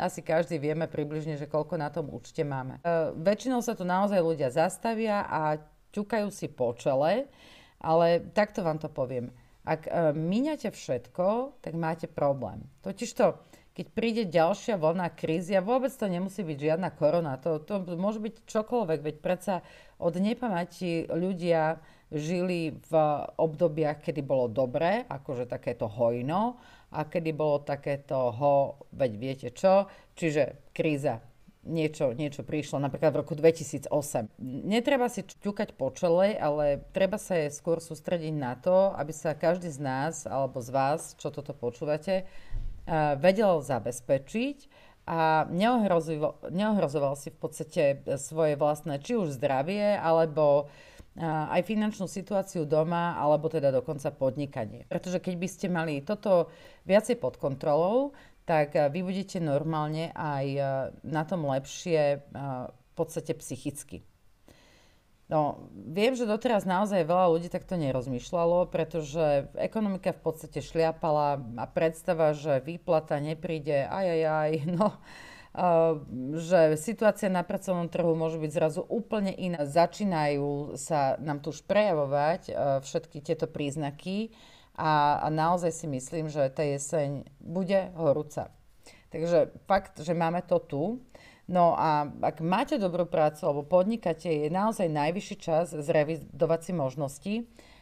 asi 0.00 0.24
každý 0.24 0.56
vieme 0.56 0.88
približne, 0.88 1.36
že 1.36 1.44
koľko 1.44 1.76
na 1.76 1.92
tom 1.92 2.08
účte 2.08 2.40
máme. 2.40 2.80
E, 2.80 3.12
väčšinou 3.20 3.60
sa 3.60 3.76
tu 3.76 3.84
naozaj 3.84 4.16
ľudia 4.16 4.48
zastavia 4.48 5.28
a 5.28 5.60
ťukajú 5.92 6.28
si 6.32 6.48
po 6.48 6.72
čele, 6.72 7.28
ale 7.76 8.24
takto 8.32 8.64
vám 8.64 8.80
to 8.80 8.88
poviem. 8.88 9.28
Ak 9.64 9.86
e, 9.86 10.16
míňate 10.16 10.72
všetko, 10.72 11.60
tak 11.60 11.74
máte 11.76 12.08
problém. 12.08 12.64
Totižto, 12.80 13.36
keď 13.76 13.86
príde 13.92 14.22
ďalšia 14.26 14.80
vlna 14.80 15.12
krízy, 15.12 15.56
a 15.56 15.64
vôbec 15.64 15.92
to 15.92 16.08
nemusí 16.08 16.40
byť 16.42 16.58
žiadna 16.58 16.90
korona, 16.96 17.36
to, 17.36 17.60
to 17.60 17.84
môže 17.96 18.20
byť 18.20 18.48
čokoľvek, 18.48 19.00
veď 19.04 19.16
predsa 19.20 19.60
od 20.00 20.16
nepamäti 20.16 21.04
ľudia 21.08 21.80
žili 22.10 22.74
v 22.74 22.92
obdobiach, 23.38 24.02
kedy 24.02 24.26
bolo 24.26 24.50
dobré, 24.50 25.06
akože 25.06 25.46
takéto 25.46 25.86
hojno, 25.86 26.58
a 26.90 27.06
kedy 27.06 27.30
bolo 27.30 27.62
takéto 27.62 28.34
ho, 28.34 28.82
veď 28.90 29.12
viete 29.14 29.48
čo, 29.54 29.86
čiže 30.18 30.74
kríza 30.74 31.22
niečo, 31.70 32.10
niečo 32.10 32.42
prišlo, 32.42 32.82
napríklad 32.82 33.14
v 33.14 33.20
roku 33.22 33.38
2008. 33.38 33.86
Netreba 34.42 35.06
si 35.06 35.22
ťukať 35.22 35.78
po 35.78 35.94
čele, 35.94 36.34
ale 36.34 36.82
treba 36.90 37.16
sa 37.16 37.38
skôr 37.54 37.78
sústrediť 37.78 38.34
na 38.34 38.58
to, 38.58 38.90
aby 38.98 39.14
sa 39.14 39.38
každý 39.38 39.70
z 39.70 39.78
nás 39.78 40.26
alebo 40.26 40.58
z 40.58 40.74
vás, 40.74 41.14
čo 41.14 41.30
toto 41.30 41.54
počúvate, 41.54 42.26
vedel 43.22 43.62
zabezpečiť 43.62 44.66
a 45.06 45.46
neohrozoval, 45.46 46.50
neohrozoval 46.50 47.14
si 47.14 47.30
v 47.30 47.38
podstate 47.38 47.82
svoje 48.18 48.58
vlastné 48.58 48.98
či 48.98 49.14
už 49.14 49.38
zdravie, 49.38 49.94
alebo 49.94 50.66
aj 51.20 51.66
finančnú 51.66 52.06
situáciu 52.06 52.62
doma, 52.66 53.18
alebo 53.18 53.50
teda 53.50 53.74
dokonca 53.74 54.14
podnikanie. 54.14 54.86
Pretože 54.86 55.18
keď 55.18 55.34
by 55.38 55.48
ste 55.50 55.66
mali 55.66 56.02
toto 56.06 56.50
viacej 56.86 57.18
pod 57.18 57.34
kontrolou, 57.34 58.14
tak 58.50 58.74
vy 58.74 59.06
budete 59.06 59.38
normálne 59.38 60.10
aj 60.18 60.46
na 61.06 61.22
tom 61.22 61.46
lepšie 61.46 62.18
v 62.34 62.92
podstate 62.98 63.30
psychicky. 63.38 64.02
No, 65.30 65.70
viem, 65.70 66.18
že 66.18 66.26
doteraz 66.26 66.66
naozaj 66.66 67.06
veľa 67.06 67.30
ľudí 67.30 67.46
takto 67.46 67.78
nerozmýšľalo, 67.78 68.66
pretože 68.66 69.46
ekonomika 69.54 70.10
v 70.10 70.26
podstate 70.26 70.58
šliapala 70.58 71.38
a 71.38 71.64
predstava, 71.70 72.34
že 72.34 72.58
výplata 72.58 73.22
nepríde, 73.22 73.86
aj, 73.86 74.06
aj, 74.18 74.22
aj, 74.26 74.50
no, 74.82 74.88
že 76.34 76.74
situácia 76.74 77.30
na 77.30 77.46
pracovnom 77.46 77.86
trhu 77.86 78.18
môže 78.18 78.42
byť 78.42 78.50
zrazu 78.50 78.82
úplne 78.82 79.30
iná. 79.30 79.62
Začínajú 79.62 80.74
sa 80.74 81.14
nám 81.22 81.38
tu 81.38 81.54
už 81.54 81.62
prejavovať 81.62 82.50
všetky 82.82 83.22
tieto 83.22 83.46
príznaky 83.46 84.34
a, 84.76 85.20
a 85.22 85.26
naozaj 85.28 85.72
si 85.74 85.86
myslím, 85.90 86.30
že 86.30 86.46
tá 86.52 86.62
jeseň 86.62 87.26
bude 87.40 87.90
horúca. 87.96 88.50
Takže 89.10 89.50
fakt, 89.66 89.98
že 89.98 90.14
máme 90.14 90.42
to 90.46 90.58
tu. 90.62 90.82
No 91.50 91.74
a 91.74 92.06
ak 92.06 92.38
máte 92.46 92.78
dobrú 92.78 93.10
prácu 93.10 93.42
alebo 93.42 93.66
podnikáte, 93.66 94.30
je 94.30 94.46
naozaj 94.46 94.86
najvyšší 94.86 95.36
čas 95.42 95.74
zrevidovať 95.74 96.60
si 96.62 96.72
možnosti 96.72 97.34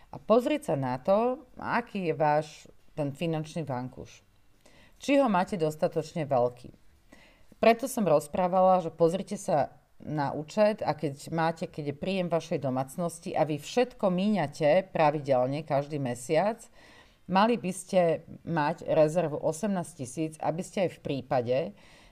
a 0.09 0.17
pozrieť 0.17 0.73
sa 0.73 0.75
na 0.81 0.97
to, 0.97 1.45
aký 1.61 2.09
je 2.09 2.15
váš 2.17 2.47
ten 2.97 3.13
finančný 3.13 3.69
vankúš. 3.69 4.25
Či 4.99 5.21
ho 5.21 5.29
máte 5.29 5.61
dostatočne 5.61 6.25
veľký. 6.25 6.73
Preto 7.61 7.85
som 7.91 8.09
rozprávala, 8.09 8.81
že 8.81 8.91
pozrite 8.91 9.37
sa 9.37 9.78
na 10.05 10.31
účet 10.31 10.83
a 10.87 10.95
keď 10.95 11.15
máte, 11.35 11.65
keď 11.67 11.95
je 11.95 11.97
príjem 11.97 12.29
vašej 12.31 12.63
domácnosti 12.63 13.35
a 13.35 13.43
vy 13.43 13.59
všetko 13.59 14.07
míňate 14.11 14.95
pravidelne 14.95 15.67
každý 15.67 15.99
mesiac, 15.99 16.63
mali 17.27 17.59
by 17.59 17.73
ste 17.75 18.23
mať 18.47 18.87
rezervu 18.87 19.37
18 19.43 19.75
tisíc, 19.99 20.39
aby 20.39 20.63
ste 20.63 20.87
aj 20.87 20.91
v 20.99 21.03
prípade, 21.03 21.59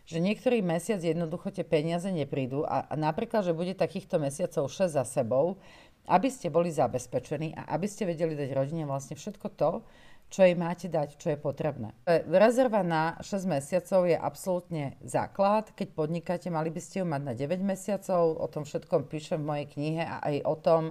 že 0.06 0.22
niektorý 0.22 0.62
mesiac 0.62 1.02
jednoducho 1.02 1.50
tie 1.50 1.66
peniaze 1.66 2.06
neprídu 2.10 2.62
a, 2.62 2.86
a 2.86 2.94
napríklad, 2.94 3.42
že 3.42 3.56
bude 3.56 3.74
takýchto 3.74 4.22
mesiacov 4.22 4.70
6 4.70 4.94
za 4.98 5.02
sebou, 5.02 5.58
aby 6.06 6.30
ste 6.30 6.50
boli 6.50 6.70
zabezpečení 6.70 7.54
a 7.58 7.74
aby 7.74 7.90
ste 7.90 8.06
vedeli 8.06 8.38
dať 8.38 8.50
rodine 8.54 8.86
vlastne 8.86 9.18
všetko 9.18 9.46
to, 9.58 9.82
čo 10.26 10.42
jej 10.42 10.58
máte 10.58 10.90
dať, 10.90 11.16
čo 11.22 11.32
je 11.34 11.38
potrebné. 11.38 11.94
Rezerva 12.26 12.82
na 12.82 13.14
6 13.22 13.46
mesiacov 13.46 14.10
je 14.10 14.18
absolútne 14.18 14.98
základ. 15.06 15.70
Keď 15.78 15.88
podnikáte, 15.94 16.48
mali 16.50 16.74
by 16.74 16.80
ste 16.82 17.02
ju 17.02 17.06
mať 17.06 17.22
na 17.22 17.34
9 17.38 17.62
mesiacov. 17.62 18.34
O 18.34 18.46
tom 18.50 18.66
všetkom 18.66 19.06
píšem 19.06 19.38
v 19.38 19.48
mojej 19.48 19.66
knihe 19.70 20.02
a 20.02 20.18
aj 20.26 20.36
o 20.42 20.54
tom, 20.58 20.82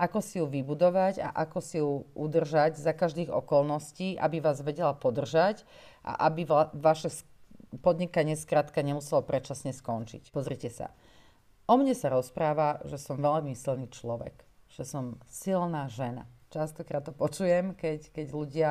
ako 0.00 0.18
si 0.24 0.40
ju 0.40 0.48
vybudovať 0.48 1.20
a 1.20 1.28
ako 1.44 1.58
si 1.60 1.76
ju 1.76 2.08
udržať 2.16 2.80
za 2.80 2.96
každých 2.96 3.28
okolností, 3.28 4.16
aby 4.16 4.40
vás 4.40 4.64
vedela 4.64 4.96
podržať 4.96 5.68
a 6.00 6.24
aby 6.32 6.48
va- 6.48 6.72
vaše 6.72 7.12
podnikanie 7.84 8.34
skrátka 8.34 8.80
nemuselo 8.80 9.20
predčasne 9.20 9.76
skončiť. 9.76 10.32
Pozrite 10.32 10.72
sa. 10.72 10.88
O 11.68 11.76
mne 11.76 11.92
sa 11.92 12.08
rozpráva, 12.10 12.80
že 12.88 12.96
som 12.96 13.20
veľmi 13.20 13.52
silný 13.52 13.92
človek, 13.92 14.34
že 14.72 14.88
som 14.88 15.20
silná 15.28 15.86
žena 15.86 16.24
častokrát 16.50 17.06
to 17.06 17.14
počujem, 17.14 17.72
keď, 17.78 18.10
keď 18.10 18.26
ľudia 18.34 18.70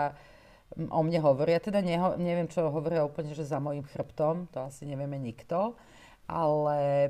o 0.78 1.02
mne 1.02 1.20
hovoria. 1.26 1.58
Teda 1.58 1.82
neho, 1.82 2.14
neviem, 2.22 2.46
čo 2.46 2.70
hovoria 2.70 3.08
úplne, 3.08 3.34
že 3.34 3.48
za 3.48 3.58
mojim 3.58 3.82
chrbtom, 3.82 4.52
to 4.54 4.62
asi 4.62 4.86
nevieme 4.86 5.18
nikto. 5.18 5.74
Ale 6.30 6.78
e, 6.86 7.10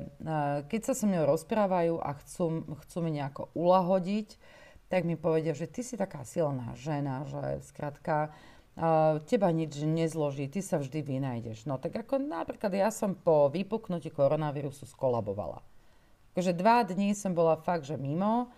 keď 0.64 0.80
sa 0.80 0.92
so 0.96 1.04
mnou 1.04 1.28
rozprávajú 1.28 2.00
a 2.00 2.16
chcú, 2.24 2.64
chcú 2.86 2.98
mi 3.04 3.12
nejako 3.20 3.52
ulahodiť, 3.52 4.40
tak 4.88 5.04
mi 5.04 5.14
povedia, 5.14 5.52
že 5.52 5.68
ty 5.68 5.84
si 5.84 6.00
taká 6.00 6.24
silná 6.26 6.74
žena, 6.74 7.22
že 7.30 7.62
skrátka 7.62 8.34
uh, 8.74 9.22
teba 9.22 9.46
nič 9.54 9.78
nezloží, 9.86 10.50
ty 10.50 10.66
sa 10.66 10.82
vždy 10.82 11.06
vynájdeš. 11.06 11.62
No 11.62 11.78
tak 11.78 11.94
ako 11.94 12.18
napríklad 12.18 12.74
ja 12.74 12.90
som 12.90 13.14
po 13.14 13.46
vypuknutí 13.54 14.10
koronavírusu 14.10 14.90
skolabovala. 14.90 15.62
Takže 16.34 16.58
dva 16.58 16.82
dní 16.82 17.14
som 17.14 17.38
bola 17.38 17.54
fakt, 17.54 17.86
že 17.86 17.94
mimo, 17.94 18.50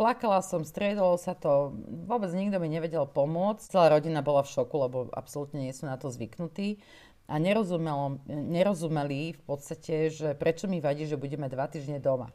Plakala 0.00 0.40
som, 0.40 0.64
striedalo 0.64 1.20
sa 1.20 1.36
to, 1.36 1.76
vôbec 2.08 2.32
nikto 2.32 2.56
mi 2.56 2.72
nevedel 2.72 3.04
pomôcť. 3.04 3.68
Celá 3.68 3.92
rodina 3.92 4.24
bola 4.24 4.40
v 4.40 4.56
šoku, 4.56 4.76
lebo 4.80 4.98
absolútne 5.12 5.68
nie 5.68 5.76
sú 5.76 5.84
na 5.84 6.00
to 6.00 6.08
zvyknutí. 6.08 6.80
A 7.28 7.36
nerozumeli 7.36 9.36
v 9.36 9.42
podstate, 9.44 10.08
že 10.08 10.32
prečo 10.32 10.64
mi 10.64 10.80
vadí, 10.80 11.04
že 11.04 11.20
budeme 11.20 11.52
dva 11.52 11.68
týždne 11.68 12.00
doma. 12.00 12.32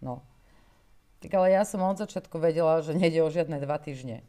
No. 0.00 0.24
Tak 1.20 1.28
ale 1.36 1.52
ja 1.52 1.68
som 1.68 1.84
od 1.84 2.00
začiatku 2.00 2.40
vedela, 2.40 2.80
že 2.80 2.96
nejde 2.96 3.20
o 3.20 3.28
žiadne 3.28 3.60
dva 3.60 3.76
týždne. 3.76 4.24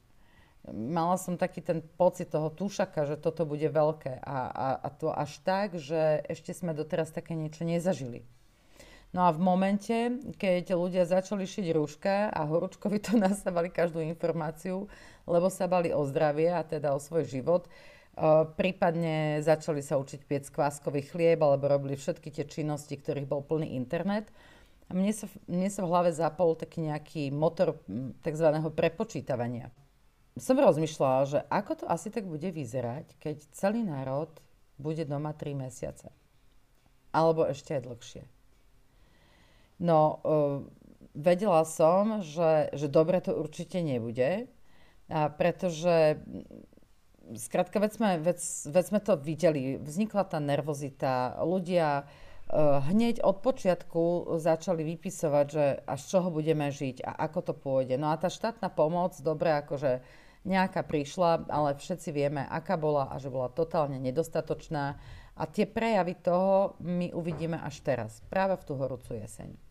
Mala 0.67 1.15
som 1.15 1.39
taký 1.39 1.63
ten 1.63 1.79
pocit 1.79 2.27
toho 2.27 2.51
tušaka, 2.51 3.07
že 3.07 3.23
toto 3.23 3.47
bude 3.47 3.71
veľké. 3.71 4.19
A, 4.19 4.51
a, 4.51 4.67
a 4.83 4.87
to 4.91 5.15
až 5.15 5.39
tak, 5.47 5.79
že 5.79 6.27
ešte 6.27 6.51
sme 6.51 6.75
doteraz 6.75 7.15
také 7.15 7.31
niečo 7.31 7.63
nezažili. 7.63 8.27
No 9.11 9.27
a 9.27 9.35
v 9.35 9.43
momente, 9.43 9.95
keď 10.39 10.71
ľudia 10.71 11.03
začali 11.03 11.43
šiť 11.43 11.75
rúška 11.75 12.31
a 12.31 12.47
horúčkovi 12.47 13.03
to 13.03 13.19
nasávali 13.27 13.67
každú 13.67 13.99
informáciu, 13.99 14.87
lebo 15.27 15.51
sa 15.51 15.67
bali 15.67 15.91
o 15.91 16.03
zdravie 16.07 16.51
a 16.51 16.63
teda 16.63 16.95
o 16.95 16.99
svoj 16.99 17.27
život, 17.27 17.67
Uh, 18.11 18.43
prípadne 18.59 19.39
začali 19.39 19.79
sa 19.79 19.95
učiť 19.95 20.27
piec 20.27 20.43
kváskový 20.51 20.99
chlieb 21.07 21.39
alebo 21.39 21.71
robili 21.71 21.95
všetky 21.95 22.27
tie 22.27 22.43
činnosti, 22.43 22.99
ktorých 22.99 23.23
bol 23.23 23.39
plný 23.39 23.79
internet. 23.79 24.27
Mne 24.91 25.15
sa, 25.15 25.31
mne 25.47 25.71
sa 25.71 25.79
v 25.79 25.89
hlave 25.95 26.11
zapol 26.11 26.59
taký 26.59 26.91
nejaký 26.91 27.31
motor 27.31 27.79
tzv. 28.19 28.47
prepočítavania. 28.75 29.71
Som 30.35 30.59
rozmýšľala, 30.59 31.21
že 31.23 31.39
ako 31.47 31.71
to 31.79 31.85
asi 31.87 32.11
tak 32.11 32.27
bude 32.27 32.51
vyzerať, 32.51 33.15
keď 33.15 33.47
celý 33.55 33.87
národ 33.87 34.27
bude 34.75 35.07
doma 35.07 35.31
3 35.31 35.55
mesiace. 35.55 36.11
Alebo 37.15 37.47
ešte 37.47 37.79
aj 37.79 37.83
dlhšie. 37.87 38.23
No, 39.81 40.21
uh, 40.21 40.61
vedela 41.17 41.65
som, 41.65 42.21
že, 42.21 42.69
že 42.77 42.85
dobre 42.85 43.17
to 43.17 43.33
určite 43.33 43.81
nebude, 43.81 44.45
a 45.11 45.27
pretože 45.27 46.21
skrátka, 47.35 47.83
veď 47.83 47.91
sme, 47.91 48.09
veď, 48.21 48.37
veď 48.71 48.83
sme 48.85 48.99
to 49.03 49.13
videli, 49.19 49.61
vznikla 49.81 50.23
tá 50.23 50.39
nervozita, 50.39 51.41
ľudia 51.43 52.05
uh, 52.05 52.79
hneď 52.87 53.25
od 53.25 53.43
počiatku 53.43 54.37
začali 54.39 54.85
vypisovať, 54.95 55.45
že 55.49 55.65
až 55.83 55.99
z 55.99 56.07
čoho 56.13 56.29
budeme 56.31 56.69
žiť 56.71 57.03
a 57.03 57.11
ako 57.27 57.39
to 57.51 57.53
pôjde. 57.57 57.99
No 57.99 58.13
a 58.13 58.21
tá 58.21 58.31
štátna 58.31 58.71
pomoc, 58.71 59.17
dobre, 59.19 59.51
akože 59.51 60.05
nejaká 60.41 60.81
prišla, 60.81 61.49
ale 61.49 61.77
všetci 61.77 62.09
vieme, 62.09 62.41
aká 62.41 62.73
bola 62.77 63.13
a 63.13 63.21
že 63.21 63.29
bola 63.29 63.51
totálne 63.51 64.01
nedostatočná. 64.01 64.97
A 65.37 65.43
tie 65.47 65.69
prejavy 65.69 66.17
toho 66.17 66.75
my 66.81 67.13
uvidíme 67.13 67.57
až 67.61 67.81
teraz, 67.81 68.21
práve 68.29 68.57
v 68.57 68.65
tú 68.65 68.73
horúcu 68.77 69.17
jeseň. 69.21 69.70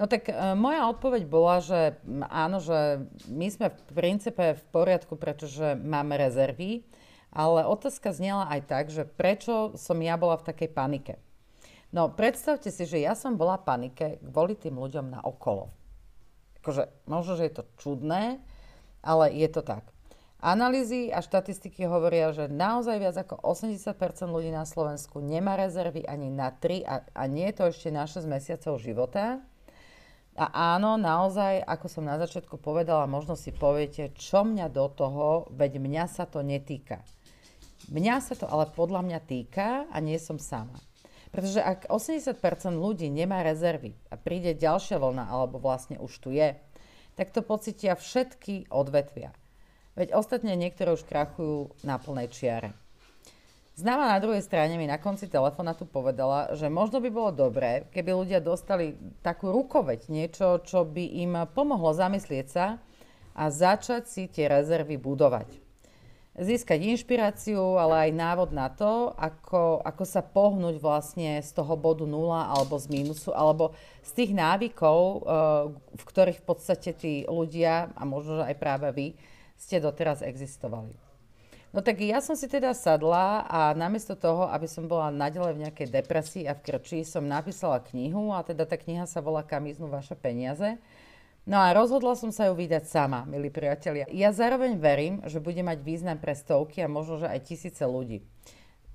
No 0.00 0.08
tak 0.08 0.28
e, 0.28 0.34
moja 0.56 0.88
odpoveď 0.88 1.22
bola, 1.28 1.60
že 1.60 2.00
áno, 2.32 2.64
že 2.64 3.04
my 3.28 3.46
sme 3.52 3.66
v 3.68 3.80
princípe 3.92 4.56
v 4.56 4.64
poriadku, 4.72 5.20
pretože 5.20 5.76
máme 5.76 6.16
rezervy, 6.16 6.84
ale 7.32 7.64
otázka 7.64 8.12
znela 8.12 8.48
aj 8.48 8.60
tak, 8.68 8.84
že 8.88 9.04
prečo 9.04 9.76
som 9.76 10.00
ja 10.00 10.16
bola 10.16 10.40
v 10.40 10.46
takej 10.48 10.70
panike. 10.72 11.14
No 11.92 12.08
predstavte 12.08 12.72
si, 12.72 12.88
že 12.88 13.04
ja 13.04 13.12
som 13.12 13.36
bola 13.36 13.60
panike 13.60 14.16
kvôli 14.24 14.56
tým 14.56 14.80
ľuďom 14.80 15.12
na 15.12 15.20
okolo. 15.20 15.68
Akože, 16.64 16.88
možno, 17.04 17.36
že 17.36 17.52
je 17.52 17.54
to 17.60 17.64
čudné, 17.76 18.40
ale 19.04 19.28
je 19.34 19.48
to 19.52 19.60
tak. 19.60 19.92
Analýzy 20.42 21.12
a 21.14 21.22
štatistiky 21.22 21.86
hovoria, 21.86 22.34
že 22.34 22.50
naozaj 22.50 22.96
viac 22.98 23.14
ako 23.14 23.46
80% 23.46 23.94
ľudí 24.26 24.50
na 24.50 24.66
Slovensku 24.66 25.22
nemá 25.22 25.54
rezervy 25.54 26.02
ani 26.02 26.34
na 26.34 26.50
3 26.50 26.82
a, 26.82 27.06
a 27.14 27.22
nie 27.30 27.46
je 27.52 27.62
to 27.62 27.64
ešte 27.70 27.88
na 27.94 28.10
6 28.10 28.26
mesiacov 28.26 28.82
života. 28.82 29.38
A 30.32 30.76
áno, 30.76 30.96
naozaj, 30.96 31.60
ako 31.60 31.86
som 31.92 32.08
na 32.08 32.16
začiatku 32.16 32.56
povedala, 32.56 33.04
možno 33.04 33.36
si 33.36 33.52
poviete, 33.52 34.16
čo 34.16 34.48
mňa 34.48 34.72
do 34.72 34.88
toho, 34.88 35.52
veď 35.52 35.76
mňa 35.76 36.04
sa 36.08 36.24
to 36.24 36.40
netýka. 36.40 37.04
Mňa 37.92 38.16
sa 38.24 38.32
to 38.32 38.48
ale 38.48 38.64
podľa 38.72 39.04
mňa 39.04 39.20
týka 39.28 39.84
a 39.92 39.96
nie 40.00 40.16
som 40.16 40.40
sama. 40.40 40.80
Pretože 41.32 41.60
ak 41.60 41.88
80% 41.88 42.40
ľudí 42.76 43.12
nemá 43.12 43.44
rezervy 43.44 43.92
a 44.08 44.16
príde 44.16 44.56
ďalšia 44.56 44.96
vlna, 44.96 45.28
alebo 45.28 45.60
vlastne 45.60 46.00
už 46.00 46.12
tu 46.20 46.32
je, 46.32 46.56
tak 47.12 47.28
to 47.32 47.44
pocitia 47.44 47.92
všetky 47.92 48.72
odvetvia. 48.72 49.36
Veď 49.96 50.16
ostatne 50.16 50.56
niektoré 50.56 50.96
už 50.96 51.04
krachujú 51.04 51.76
na 51.84 52.00
plnej 52.00 52.32
čiare. 52.32 52.72
Známa 53.82 54.14
na 54.14 54.22
druhej 54.22 54.46
strane 54.46 54.78
mi 54.78 54.86
na 54.86 54.94
konci 54.94 55.26
telefonátu 55.26 55.90
povedala, 55.90 56.54
že 56.54 56.70
možno 56.70 57.02
by 57.02 57.10
bolo 57.10 57.34
dobré, 57.34 57.90
keby 57.90 58.14
ľudia 58.14 58.38
dostali 58.38 58.94
takú 59.26 59.50
rukoveď, 59.50 60.06
niečo, 60.06 60.62
čo 60.62 60.86
by 60.86 61.02
im 61.18 61.50
pomohlo 61.50 61.90
zamyslieť 61.90 62.46
sa 62.46 62.78
a 63.34 63.50
začať 63.50 64.06
si 64.06 64.30
tie 64.30 64.46
rezervy 64.46 65.02
budovať. 65.02 65.58
získať 66.38 66.78
inšpiráciu, 66.94 67.58
ale 67.74 68.06
aj 68.06 68.10
návod 68.22 68.50
na 68.54 68.70
to, 68.70 69.10
ako, 69.18 69.82
ako 69.82 70.04
sa 70.06 70.22
pohnúť 70.22 70.78
vlastne 70.78 71.42
z 71.42 71.50
toho 71.50 71.74
bodu 71.74 72.06
nula 72.06 72.54
alebo 72.54 72.78
z 72.78 72.86
mínusu, 72.86 73.34
alebo 73.34 73.74
z 74.06 74.10
tých 74.14 74.30
návykov, 74.30 74.98
eh, 75.02 75.20
v 75.98 76.04
ktorých 76.06 76.38
v 76.38 76.46
podstate 76.46 76.94
tí 76.94 77.26
ľudia, 77.26 77.90
a 77.98 78.02
možno 78.06 78.46
aj 78.46 78.54
práve 78.62 78.94
vy, 78.94 79.06
ste 79.58 79.82
doteraz 79.82 80.22
existovali. 80.22 81.01
No 81.72 81.80
tak 81.80 82.04
ja 82.04 82.20
som 82.20 82.36
si 82.36 82.52
teda 82.52 82.76
sadla 82.76 83.48
a 83.48 83.72
namiesto 83.72 84.12
toho, 84.12 84.44
aby 84.52 84.68
som 84.68 84.84
bola 84.84 85.08
naďalej 85.08 85.52
v 85.56 85.62
nejakej 85.64 85.88
depresii 85.88 86.44
a 86.44 86.52
v 86.52 86.68
krči, 86.68 87.00
som 87.00 87.24
napísala 87.24 87.80
knihu 87.88 88.28
a 88.36 88.44
teda 88.44 88.68
tá 88.68 88.76
kniha 88.76 89.08
sa 89.08 89.24
volá 89.24 89.40
Kam 89.40 89.64
vaše 89.88 90.12
peniaze. 90.12 90.76
No 91.48 91.56
a 91.58 91.72
rozhodla 91.72 92.12
som 92.12 92.28
sa 92.28 92.52
ju 92.52 92.54
vydať 92.54 92.84
sama, 92.86 93.24
milí 93.24 93.48
priatelia. 93.48 94.04
Ja 94.12 94.36
zároveň 94.36 94.76
verím, 94.76 95.24
že 95.24 95.40
bude 95.40 95.64
mať 95.64 95.80
význam 95.80 96.20
pre 96.20 96.36
stovky 96.36 96.84
a 96.84 96.92
možno, 96.92 97.18
že 97.18 97.26
aj 97.26 97.40
tisíce 97.48 97.82
ľudí. 97.82 98.22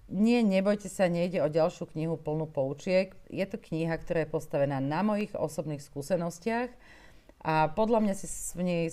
Nie, 0.07 0.39
nebojte 0.39 0.87
sa, 0.87 1.11
nejde 1.11 1.43
o 1.43 1.51
ďalšiu 1.51 1.91
knihu 1.91 2.15
plnú 2.15 2.47
poučiek. 2.47 3.11
Je 3.27 3.43
to 3.43 3.59
kniha, 3.59 3.99
ktorá 3.99 4.23
je 4.23 4.31
postavená 4.31 4.79
na 4.79 5.03
mojich 5.03 5.35
osobných 5.35 5.83
skúsenostiach 5.83 6.71
a 7.41 7.69
podľa 7.69 8.01
mňa 8.01 8.13
si 8.17 8.27
v 8.57 8.61
nej 8.65 8.83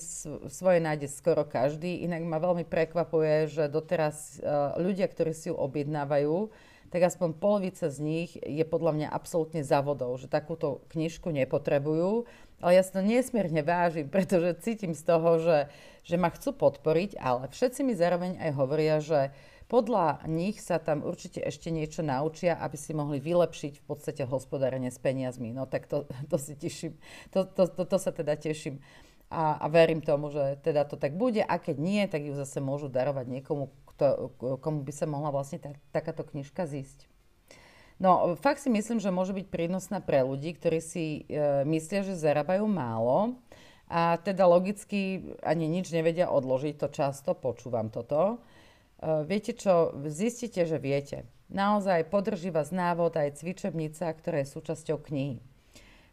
svoje 0.52 0.78
nájde 0.78 1.08
skoro 1.08 1.48
každý. 1.48 2.04
Inak 2.04 2.22
ma 2.28 2.36
veľmi 2.36 2.68
prekvapuje, 2.68 3.48
že 3.48 3.72
doteraz 3.72 4.36
e, 4.36 4.44
ľudia, 4.78 5.08
ktorí 5.08 5.32
si 5.32 5.48
ju 5.48 5.56
objednávajú, 5.56 6.52
tak 6.92 7.10
aspoň 7.10 7.34
polovica 7.40 7.90
z 7.90 7.98
nich 7.98 8.30
je 8.38 8.62
podľa 8.62 8.92
mňa 8.94 9.08
absolútne 9.10 9.66
závodov, 9.66 10.14
že 10.20 10.30
takúto 10.30 10.86
knižku 10.94 11.26
nepotrebujú 11.32 12.28
ale 12.60 12.78
ja 12.78 12.82
si 12.82 12.94
to 12.94 13.02
nesmierne 13.02 13.62
vážim, 13.64 14.06
pretože 14.12 14.60
cítim 14.62 14.94
z 14.94 15.02
toho, 15.02 15.38
že, 15.42 15.58
že 16.06 16.16
ma 16.18 16.30
chcú 16.30 16.54
podporiť, 16.54 17.18
ale 17.18 17.50
všetci 17.50 17.80
mi 17.82 17.94
zároveň 17.96 18.38
aj 18.38 18.50
hovoria, 18.54 18.98
že 19.00 19.34
podľa 19.64 20.22
nich 20.28 20.60
sa 20.60 20.76
tam 20.76 21.00
určite 21.02 21.40
ešte 21.40 21.72
niečo 21.72 22.04
naučia, 22.04 22.54
aby 22.60 22.76
si 22.76 22.92
mohli 22.92 23.16
vylepšiť 23.18 23.80
v 23.80 23.84
podstate 23.84 24.22
hospodárenie 24.28 24.92
s 24.92 25.00
peniazmi. 25.00 25.56
No 25.56 25.64
tak 25.64 25.88
to, 25.88 26.04
to 26.30 26.36
si 26.36 26.54
teším, 26.54 27.00
to, 27.32 27.48
to, 27.48 27.66
to, 27.66 27.82
to 27.88 27.96
sa 27.96 28.12
teda 28.12 28.36
teším 28.36 28.84
a, 29.32 29.56
a 29.58 29.66
verím 29.72 30.04
tomu, 30.04 30.28
že 30.30 30.60
teda 30.62 30.84
to 30.84 31.00
tak 31.00 31.16
bude 31.16 31.40
a 31.42 31.54
keď 31.58 31.76
nie, 31.80 32.04
tak 32.06 32.22
ju 32.22 32.36
zase 32.36 32.60
môžu 32.60 32.92
darovať 32.92 33.26
niekomu, 33.26 33.72
kto, 33.94 34.30
komu 34.60 34.84
by 34.84 34.92
sa 34.92 35.08
mohla 35.08 35.32
vlastne 35.32 35.58
tá, 35.58 35.72
takáto 35.90 36.22
knižka 36.22 36.68
zísť. 36.68 37.08
No, 38.02 38.34
fakt 38.34 38.58
si 38.58 38.70
myslím, 38.74 38.98
že 38.98 39.14
môže 39.14 39.30
byť 39.30 39.46
prínosná 39.46 40.02
pre 40.02 40.26
ľudí, 40.26 40.58
ktorí 40.58 40.82
si 40.82 41.04
e, 41.30 41.62
myslia, 41.62 42.02
že 42.02 42.18
zarábajú 42.18 42.66
málo 42.66 43.38
a 43.86 44.18
teda 44.18 44.50
logicky 44.50 45.30
ani 45.46 45.70
nič 45.70 45.94
nevedia 45.94 46.26
odložiť, 46.26 46.74
to 46.74 46.88
často 46.90 47.38
počúvam 47.38 47.94
toto. 47.94 48.42
E, 48.98 49.22
viete 49.22 49.54
čo, 49.54 49.94
zistíte, 50.10 50.66
že 50.66 50.82
viete. 50.82 51.22
Naozaj 51.54 52.10
podrží 52.10 52.50
vás 52.50 52.74
návod 52.74 53.14
aj 53.14 53.38
cvičebnica, 53.38 54.10
ktorá 54.10 54.42
je 54.42 54.52
súčasťou 54.58 54.98
knihy. 54.98 55.38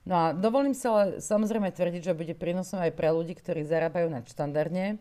No 0.06 0.14
a 0.18 0.26
dovolím 0.34 0.74
sa 0.74 0.94
ale 0.94 1.06
samozrejme 1.22 1.74
tvrdiť, 1.74 2.14
že 2.14 2.18
bude 2.18 2.34
prínosom 2.34 2.82
aj 2.82 2.94
pre 2.94 3.10
ľudí, 3.14 3.38
ktorí 3.38 3.66
zarábajú 3.66 4.10
nadštandardne, 4.10 4.98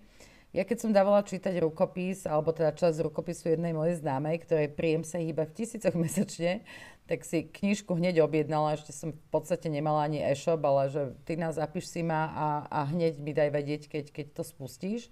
ja 0.50 0.66
keď 0.66 0.78
som 0.82 0.90
dávala 0.90 1.22
čítať 1.22 1.62
rukopis, 1.62 2.26
alebo 2.26 2.50
teda 2.50 2.74
čas 2.74 2.98
rukopisu 2.98 3.54
jednej 3.54 3.70
mojej 3.70 4.02
známej, 4.02 4.42
ktorej 4.42 4.74
príjem 4.74 5.06
sa 5.06 5.22
hýba 5.22 5.46
v 5.46 5.54
tisícoch 5.54 5.94
mesačne, 6.02 6.66
tak 7.06 7.26
si 7.26 7.46
knižku 7.46 7.90
hneď 7.94 8.22
objednala, 8.22 8.78
ešte 8.78 8.94
som 8.94 9.10
v 9.10 9.22
podstate 9.34 9.66
nemala 9.66 10.06
ani 10.06 10.22
e-shop, 10.22 10.62
ale 10.62 10.90
že 10.90 11.02
ty 11.26 11.34
nás 11.34 11.58
zapíš 11.58 11.90
si 11.90 12.06
ma 12.06 12.30
a, 12.30 12.46
a 12.70 12.78
hneď 12.90 13.18
mi 13.18 13.34
daj 13.34 13.50
vedieť, 13.50 13.82
keď, 13.90 14.04
keď 14.14 14.26
to 14.38 14.42
spustíš. 14.46 15.10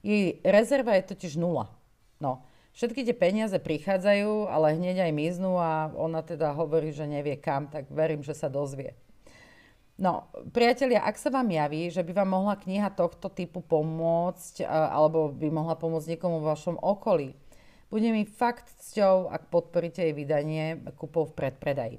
Jej 0.00 0.40
rezerva 0.40 0.96
je 0.96 1.12
totiž 1.12 1.36
nula. 1.36 1.68
No, 2.16 2.44
všetky 2.76 3.04
tie 3.04 3.16
peniaze 3.16 3.56
prichádzajú, 3.60 4.48
ale 4.48 4.76
hneď 4.76 5.08
aj 5.08 5.12
miznú 5.12 5.60
a 5.60 5.92
ona 5.92 6.24
teda 6.24 6.52
hovorí, 6.56 6.92
že 6.96 7.04
nevie 7.04 7.36
kam, 7.36 7.68
tak 7.68 7.92
verím, 7.92 8.24
že 8.24 8.32
sa 8.32 8.48
dozvie. 8.48 8.96
No, 9.94 10.26
priatelia, 10.50 11.06
ak 11.06 11.14
sa 11.14 11.30
vám 11.30 11.54
javí, 11.54 11.86
že 11.86 12.02
by 12.02 12.12
vám 12.18 12.34
mohla 12.34 12.58
kniha 12.58 12.90
tohto 12.98 13.30
typu 13.30 13.62
pomôcť, 13.62 14.66
alebo 14.66 15.30
by 15.30 15.48
mohla 15.54 15.78
pomôcť 15.78 16.18
niekomu 16.18 16.42
v 16.42 16.50
vašom 16.50 16.76
okolí, 16.82 17.38
bude 17.94 18.10
mi 18.10 18.26
fakt 18.26 18.74
cťou, 18.90 19.30
ak 19.30 19.54
podporíte 19.54 20.02
jej 20.02 20.10
vydanie 20.10 20.82
kúpov 20.98 21.30
v 21.30 21.46
predpredaji. 21.46 21.96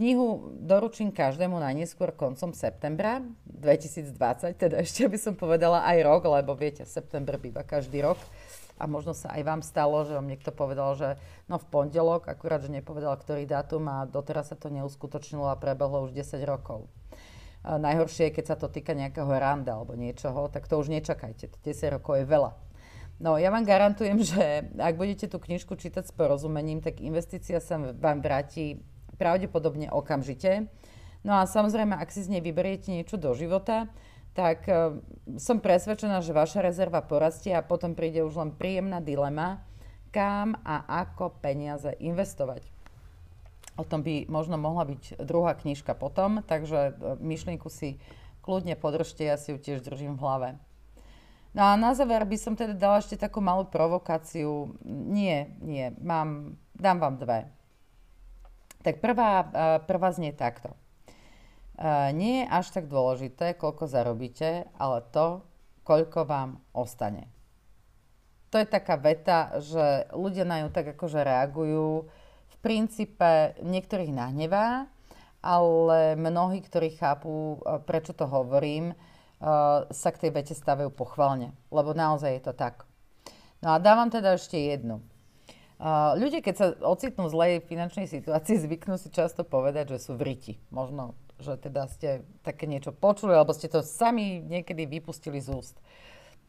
Knihu 0.00 0.56
doručím 0.64 1.12
každému 1.12 1.60
najneskôr 1.60 2.16
koncom 2.16 2.56
septembra 2.56 3.20
2020, 3.44 4.56
teda 4.56 4.80
ešte 4.80 5.04
by 5.04 5.18
som 5.20 5.34
povedala 5.36 5.84
aj 5.92 5.98
rok, 6.06 6.22
lebo 6.24 6.56
viete, 6.56 6.88
september 6.88 7.36
býva 7.36 7.66
každý 7.66 8.00
rok. 8.00 8.16
A 8.80 8.88
možno 8.88 9.12
sa 9.12 9.36
aj 9.36 9.42
vám 9.44 9.60
stalo, 9.60 10.08
že 10.08 10.16
vám 10.16 10.24
niekto 10.24 10.48
povedal, 10.50 10.96
že 10.96 11.20
no 11.52 11.60
v 11.60 11.68
pondelok, 11.68 12.24
akurát, 12.32 12.64
že 12.64 12.72
nepovedal, 12.72 13.12
ktorý 13.20 13.44
dátum 13.44 13.84
a 13.92 14.08
doteraz 14.08 14.50
sa 14.50 14.56
to 14.56 14.72
neuskutočnilo 14.72 15.52
a 15.52 15.60
prebehlo 15.60 16.08
už 16.08 16.16
10 16.16 16.40
rokov. 16.48 16.88
A 17.60 17.76
najhoršie 17.76 18.32
je, 18.32 18.36
keď 18.40 18.44
sa 18.48 18.56
to 18.56 18.72
týka 18.72 18.96
nejakého 18.96 19.28
randa 19.28 19.76
alebo 19.76 19.92
niečoho, 19.92 20.48
tak 20.48 20.64
to 20.64 20.80
už 20.80 20.88
nečakajte. 20.88 21.52
10 21.60 21.96
rokov 22.00 22.24
je 22.24 22.24
veľa. 22.24 22.56
No 23.20 23.36
ja 23.36 23.52
vám 23.52 23.68
garantujem, 23.68 24.24
že 24.32 24.72
ak 24.80 24.96
budete 24.96 25.28
tú 25.28 25.36
knižku 25.36 25.76
čítať 25.76 26.08
s 26.08 26.16
porozumením, 26.16 26.80
tak 26.80 27.04
investícia 27.04 27.60
sa 27.60 27.76
vám 27.76 28.24
vráti 28.24 28.80
pravdepodobne 29.20 29.92
okamžite. 29.92 30.72
No 31.20 31.36
a 31.36 31.44
samozrejme, 31.44 31.92
ak 31.92 32.08
si 32.08 32.24
z 32.24 32.32
nej 32.32 32.40
vyberiete 32.40 32.88
niečo 32.88 33.20
do 33.20 33.36
života, 33.36 33.92
tak 34.40 34.64
uh, 34.72 34.96
som 35.36 35.60
presvedčená, 35.60 36.24
že 36.24 36.32
vaša 36.32 36.64
rezerva 36.64 37.04
porastie 37.04 37.52
a 37.52 37.60
potom 37.60 37.92
príde 37.92 38.24
už 38.24 38.40
len 38.40 38.50
príjemná 38.56 39.04
dilema, 39.04 39.60
kam 40.08 40.56
a 40.64 40.88
ako 41.04 41.36
peniaze 41.44 41.92
investovať. 42.00 42.64
O 43.76 43.84
tom 43.84 44.00
by 44.00 44.24
možno 44.32 44.56
mohla 44.56 44.88
byť 44.88 45.20
druhá 45.20 45.52
knižka 45.54 45.92
potom, 45.94 46.42
takže 46.44 46.78
e, 46.90 46.92
myšlienku 47.22 47.70
si 47.70 48.02
kľudne 48.42 48.74
podržte, 48.76 49.22
ja 49.22 49.38
si 49.38 49.54
ju 49.54 49.58
tiež 49.60 49.80
držím 49.86 50.18
v 50.18 50.22
hlave. 50.24 50.48
No 51.54 51.64
a 51.64 51.78
na 51.78 51.94
záver 51.94 52.24
by 52.26 52.36
som 52.36 52.58
teda 52.58 52.74
dala 52.74 53.00
ešte 53.00 53.16
takú 53.16 53.38
malú 53.40 53.66
provokáciu. 53.70 54.74
Nie, 54.84 55.54
nie, 55.62 55.94
mám, 56.02 56.58
dám 56.74 56.98
vám 56.98 57.16
dve. 57.22 57.40
Tak 58.82 58.98
prvá, 58.98 59.46
e, 59.46 59.46
prvá 59.86 60.08
znie 60.10 60.34
takto. 60.34 60.74
E, 61.80 62.12
nie 62.12 62.44
je 62.44 62.52
až 62.52 62.66
tak 62.76 62.92
dôležité, 62.92 63.56
koľko 63.56 63.88
zarobíte, 63.88 64.68
ale 64.76 65.00
to, 65.08 65.40
koľko 65.80 66.28
vám 66.28 66.60
ostane. 66.76 67.32
To 68.52 68.60
je 68.60 68.68
taká 68.68 69.00
veta, 69.00 69.56
že 69.64 70.12
ľudia 70.12 70.44
na 70.44 70.60
ňu 70.60 70.68
tak 70.68 70.92
akože 70.92 71.24
reagujú, 71.24 72.12
princípe 72.60 73.56
niektorých 73.64 74.12
nahnevá, 74.12 74.92
ale 75.40 76.20
mnohí, 76.20 76.60
ktorí 76.60 77.00
chápu, 77.00 77.64
e, 77.64 77.80
prečo 77.88 78.12
to 78.12 78.28
hovorím, 78.28 78.92
e, 78.92 78.94
sa 79.88 80.10
k 80.12 80.28
tej 80.28 80.30
vete 80.36 80.52
stavajú 80.52 80.92
pochvalne, 80.92 81.56
lebo 81.72 81.96
naozaj 81.96 82.36
je 82.36 82.42
to 82.44 82.52
tak. 82.52 82.84
No 83.64 83.72
a 83.72 83.80
dávam 83.80 84.12
teda 84.12 84.36
ešte 84.36 84.60
jednu. 84.60 85.00
Ľudia, 86.16 86.44
keď 86.44 86.54
sa 86.56 86.66
ocitnú 86.84 87.28
v 87.28 87.32
zlej 87.32 87.52
finančnej 87.64 88.04
situácii, 88.04 88.60
zvyknú 88.60 89.00
si 89.00 89.08
často 89.08 89.48
povedať, 89.48 89.96
že 89.96 89.98
sú 90.04 90.12
v 90.12 90.32
riti. 90.32 90.54
Možno, 90.68 91.16
že 91.40 91.56
teda 91.56 91.88
ste 91.88 92.24
také 92.44 92.68
niečo 92.68 92.92
počuli, 92.92 93.34
alebo 93.34 93.56
ste 93.56 93.66
to 93.66 93.80
sami 93.80 94.40
niekedy 94.40 94.86
vypustili 94.86 95.40
z 95.40 95.52
úst. 95.52 95.76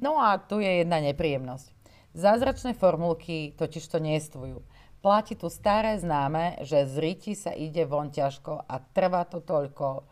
No 0.02 0.20
a 0.20 0.38
tu 0.42 0.60
je 0.60 0.82
jedna 0.82 1.00
nepríjemnosť. 1.00 1.72
Zázračné 2.12 2.76
formulky 2.76 3.56
totiž 3.56 3.88
to 3.88 4.04
neestvujú. 4.04 4.60
Platí 5.02 5.34
tu 5.34 5.50
staré 5.50 5.98
známe, 5.98 6.62
že 6.62 6.86
z 6.86 6.96
riti 7.02 7.34
sa 7.34 7.56
ide 7.56 7.90
von 7.90 8.14
ťažko 8.14 8.68
a 8.70 8.76
trvá 8.94 9.26
to 9.26 9.42
toľko, 9.42 10.06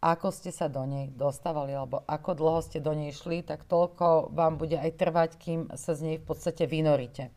ako 0.00 0.28
ste 0.32 0.50
sa 0.50 0.66
do 0.66 0.82
nej 0.88 1.12
dostávali, 1.12 1.76
alebo 1.76 2.02
ako 2.08 2.34
dlho 2.34 2.60
ste 2.64 2.80
do 2.80 2.96
nej 2.96 3.12
šli, 3.12 3.44
tak 3.44 3.68
toľko 3.68 4.32
vám 4.32 4.56
bude 4.56 4.80
aj 4.80 4.96
trvať, 4.96 5.30
kým 5.36 5.60
sa 5.76 5.92
z 5.92 6.00
nej 6.02 6.16
v 6.18 6.24
podstate 6.24 6.64
vynoríte. 6.64 7.30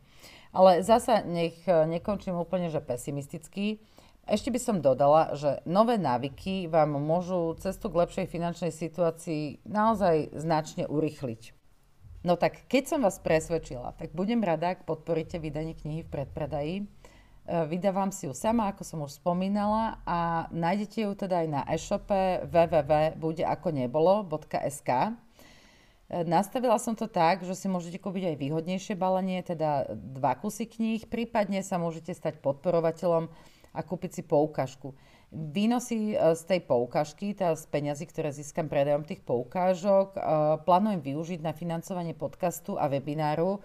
Ale 0.54 0.80
zasa 0.86 1.20
nech 1.26 1.66
nekončím 1.66 2.38
úplne, 2.38 2.70
že 2.70 2.78
pesimisticky. 2.80 3.82
Ešte 4.24 4.48
by 4.48 4.56
som 4.56 4.80
dodala, 4.80 5.36
že 5.36 5.60
nové 5.68 6.00
návyky 6.00 6.64
vám 6.72 6.96
môžu 6.96 7.60
cestu 7.60 7.92
k 7.92 8.08
lepšej 8.08 8.32
finančnej 8.32 8.72
situácii 8.72 9.60
naozaj 9.68 10.32
značne 10.32 10.88
urychliť. 10.88 11.52
No 12.24 12.40
tak 12.40 12.64
keď 12.72 12.88
som 12.88 13.04
vás 13.04 13.20
presvedčila, 13.20 13.92
tak 14.00 14.16
budem 14.16 14.40
rada, 14.40 14.72
ak 14.72 14.88
podporíte 14.88 15.36
vydanie 15.36 15.76
knihy 15.76 16.08
v 16.08 16.10
predpredaji. 16.12 16.80
E, 16.80 16.84
vydávam 17.68 18.08
si 18.08 18.24
ju 18.24 18.32
sama, 18.32 18.72
ako 18.72 18.80
som 18.80 19.04
už 19.04 19.20
spomínala 19.20 20.00
a 20.08 20.48
nájdete 20.48 21.04
ju 21.04 21.12
teda 21.12 21.44
aj 21.44 21.48
na 21.52 21.60
e-shope 21.68 22.48
www.budeakonebolo.sk 22.48 24.88
e, 24.88 25.12
Nastavila 26.24 26.80
som 26.80 26.96
to 26.96 27.12
tak, 27.12 27.44
že 27.44 27.52
si 27.52 27.68
môžete 27.68 28.00
kúpiť 28.00 28.32
aj 28.32 28.40
výhodnejšie 28.40 28.96
balenie, 28.96 29.44
teda 29.44 29.92
dva 29.92 30.32
kusy 30.40 30.64
kníh, 30.64 31.04
prípadne 31.04 31.60
sa 31.60 31.76
môžete 31.76 32.16
stať 32.16 32.40
podporovateľom 32.40 33.28
a 33.74 33.80
kúpiť 33.82 34.10
si 34.16 34.22
poukažku. 34.22 34.94
Výnosy 35.34 36.14
e, 36.14 36.38
z 36.38 36.42
tej 36.46 36.62
poukážky, 36.62 37.34
teda 37.34 37.58
z 37.58 37.66
peňazí, 37.66 38.06
ktoré 38.06 38.30
získam 38.30 38.70
predajom 38.70 39.02
tých 39.02 39.26
poukážok, 39.26 40.14
e, 40.14 40.18
plánujem 40.62 41.02
využiť 41.02 41.40
na 41.42 41.50
financovanie 41.50 42.14
podcastu 42.14 42.78
a 42.78 42.86
webináru 42.86 43.58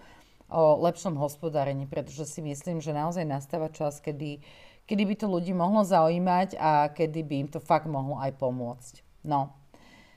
o 0.50 0.62
lepšom 0.82 1.14
hospodárení, 1.14 1.86
pretože 1.86 2.26
si 2.26 2.42
myslím, 2.42 2.82
že 2.82 2.90
naozaj 2.90 3.22
nastáva 3.22 3.70
čas, 3.70 4.02
kedy, 4.02 4.42
kedy 4.90 5.02
by 5.06 5.14
to 5.14 5.26
ľudí 5.30 5.54
mohlo 5.54 5.86
zaujímať 5.86 6.58
a 6.58 6.90
kedy 6.90 7.22
by 7.22 7.34
im 7.46 7.48
to 7.48 7.62
fakt 7.62 7.86
mohlo 7.86 8.18
aj 8.18 8.34
pomôcť. 8.34 9.06
No, 9.22 9.54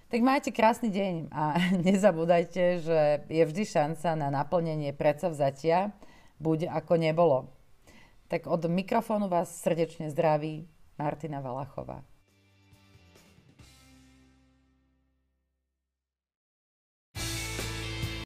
tak 0.10 0.26
majte 0.26 0.50
krásny 0.50 0.90
deň 0.90 1.34
a 1.34 1.58
nezabúdajte, 1.90 2.64
že 2.82 3.00
je 3.30 3.44
vždy 3.46 3.64
šanca 3.66 4.18
na 4.18 4.34
naplnenie 4.34 4.90
predsavzatia, 4.90 5.94
buď 6.42 6.74
ako 6.74 6.94
nebolo. 6.98 7.38
Tak 8.28 8.48
od 8.48 8.66
mikrofónu 8.66 9.30
vás 9.30 9.62
srdečne 9.62 10.10
zdraví 10.10 10.68
Martina 11.00 11.42
Valachová. 11.42 12.04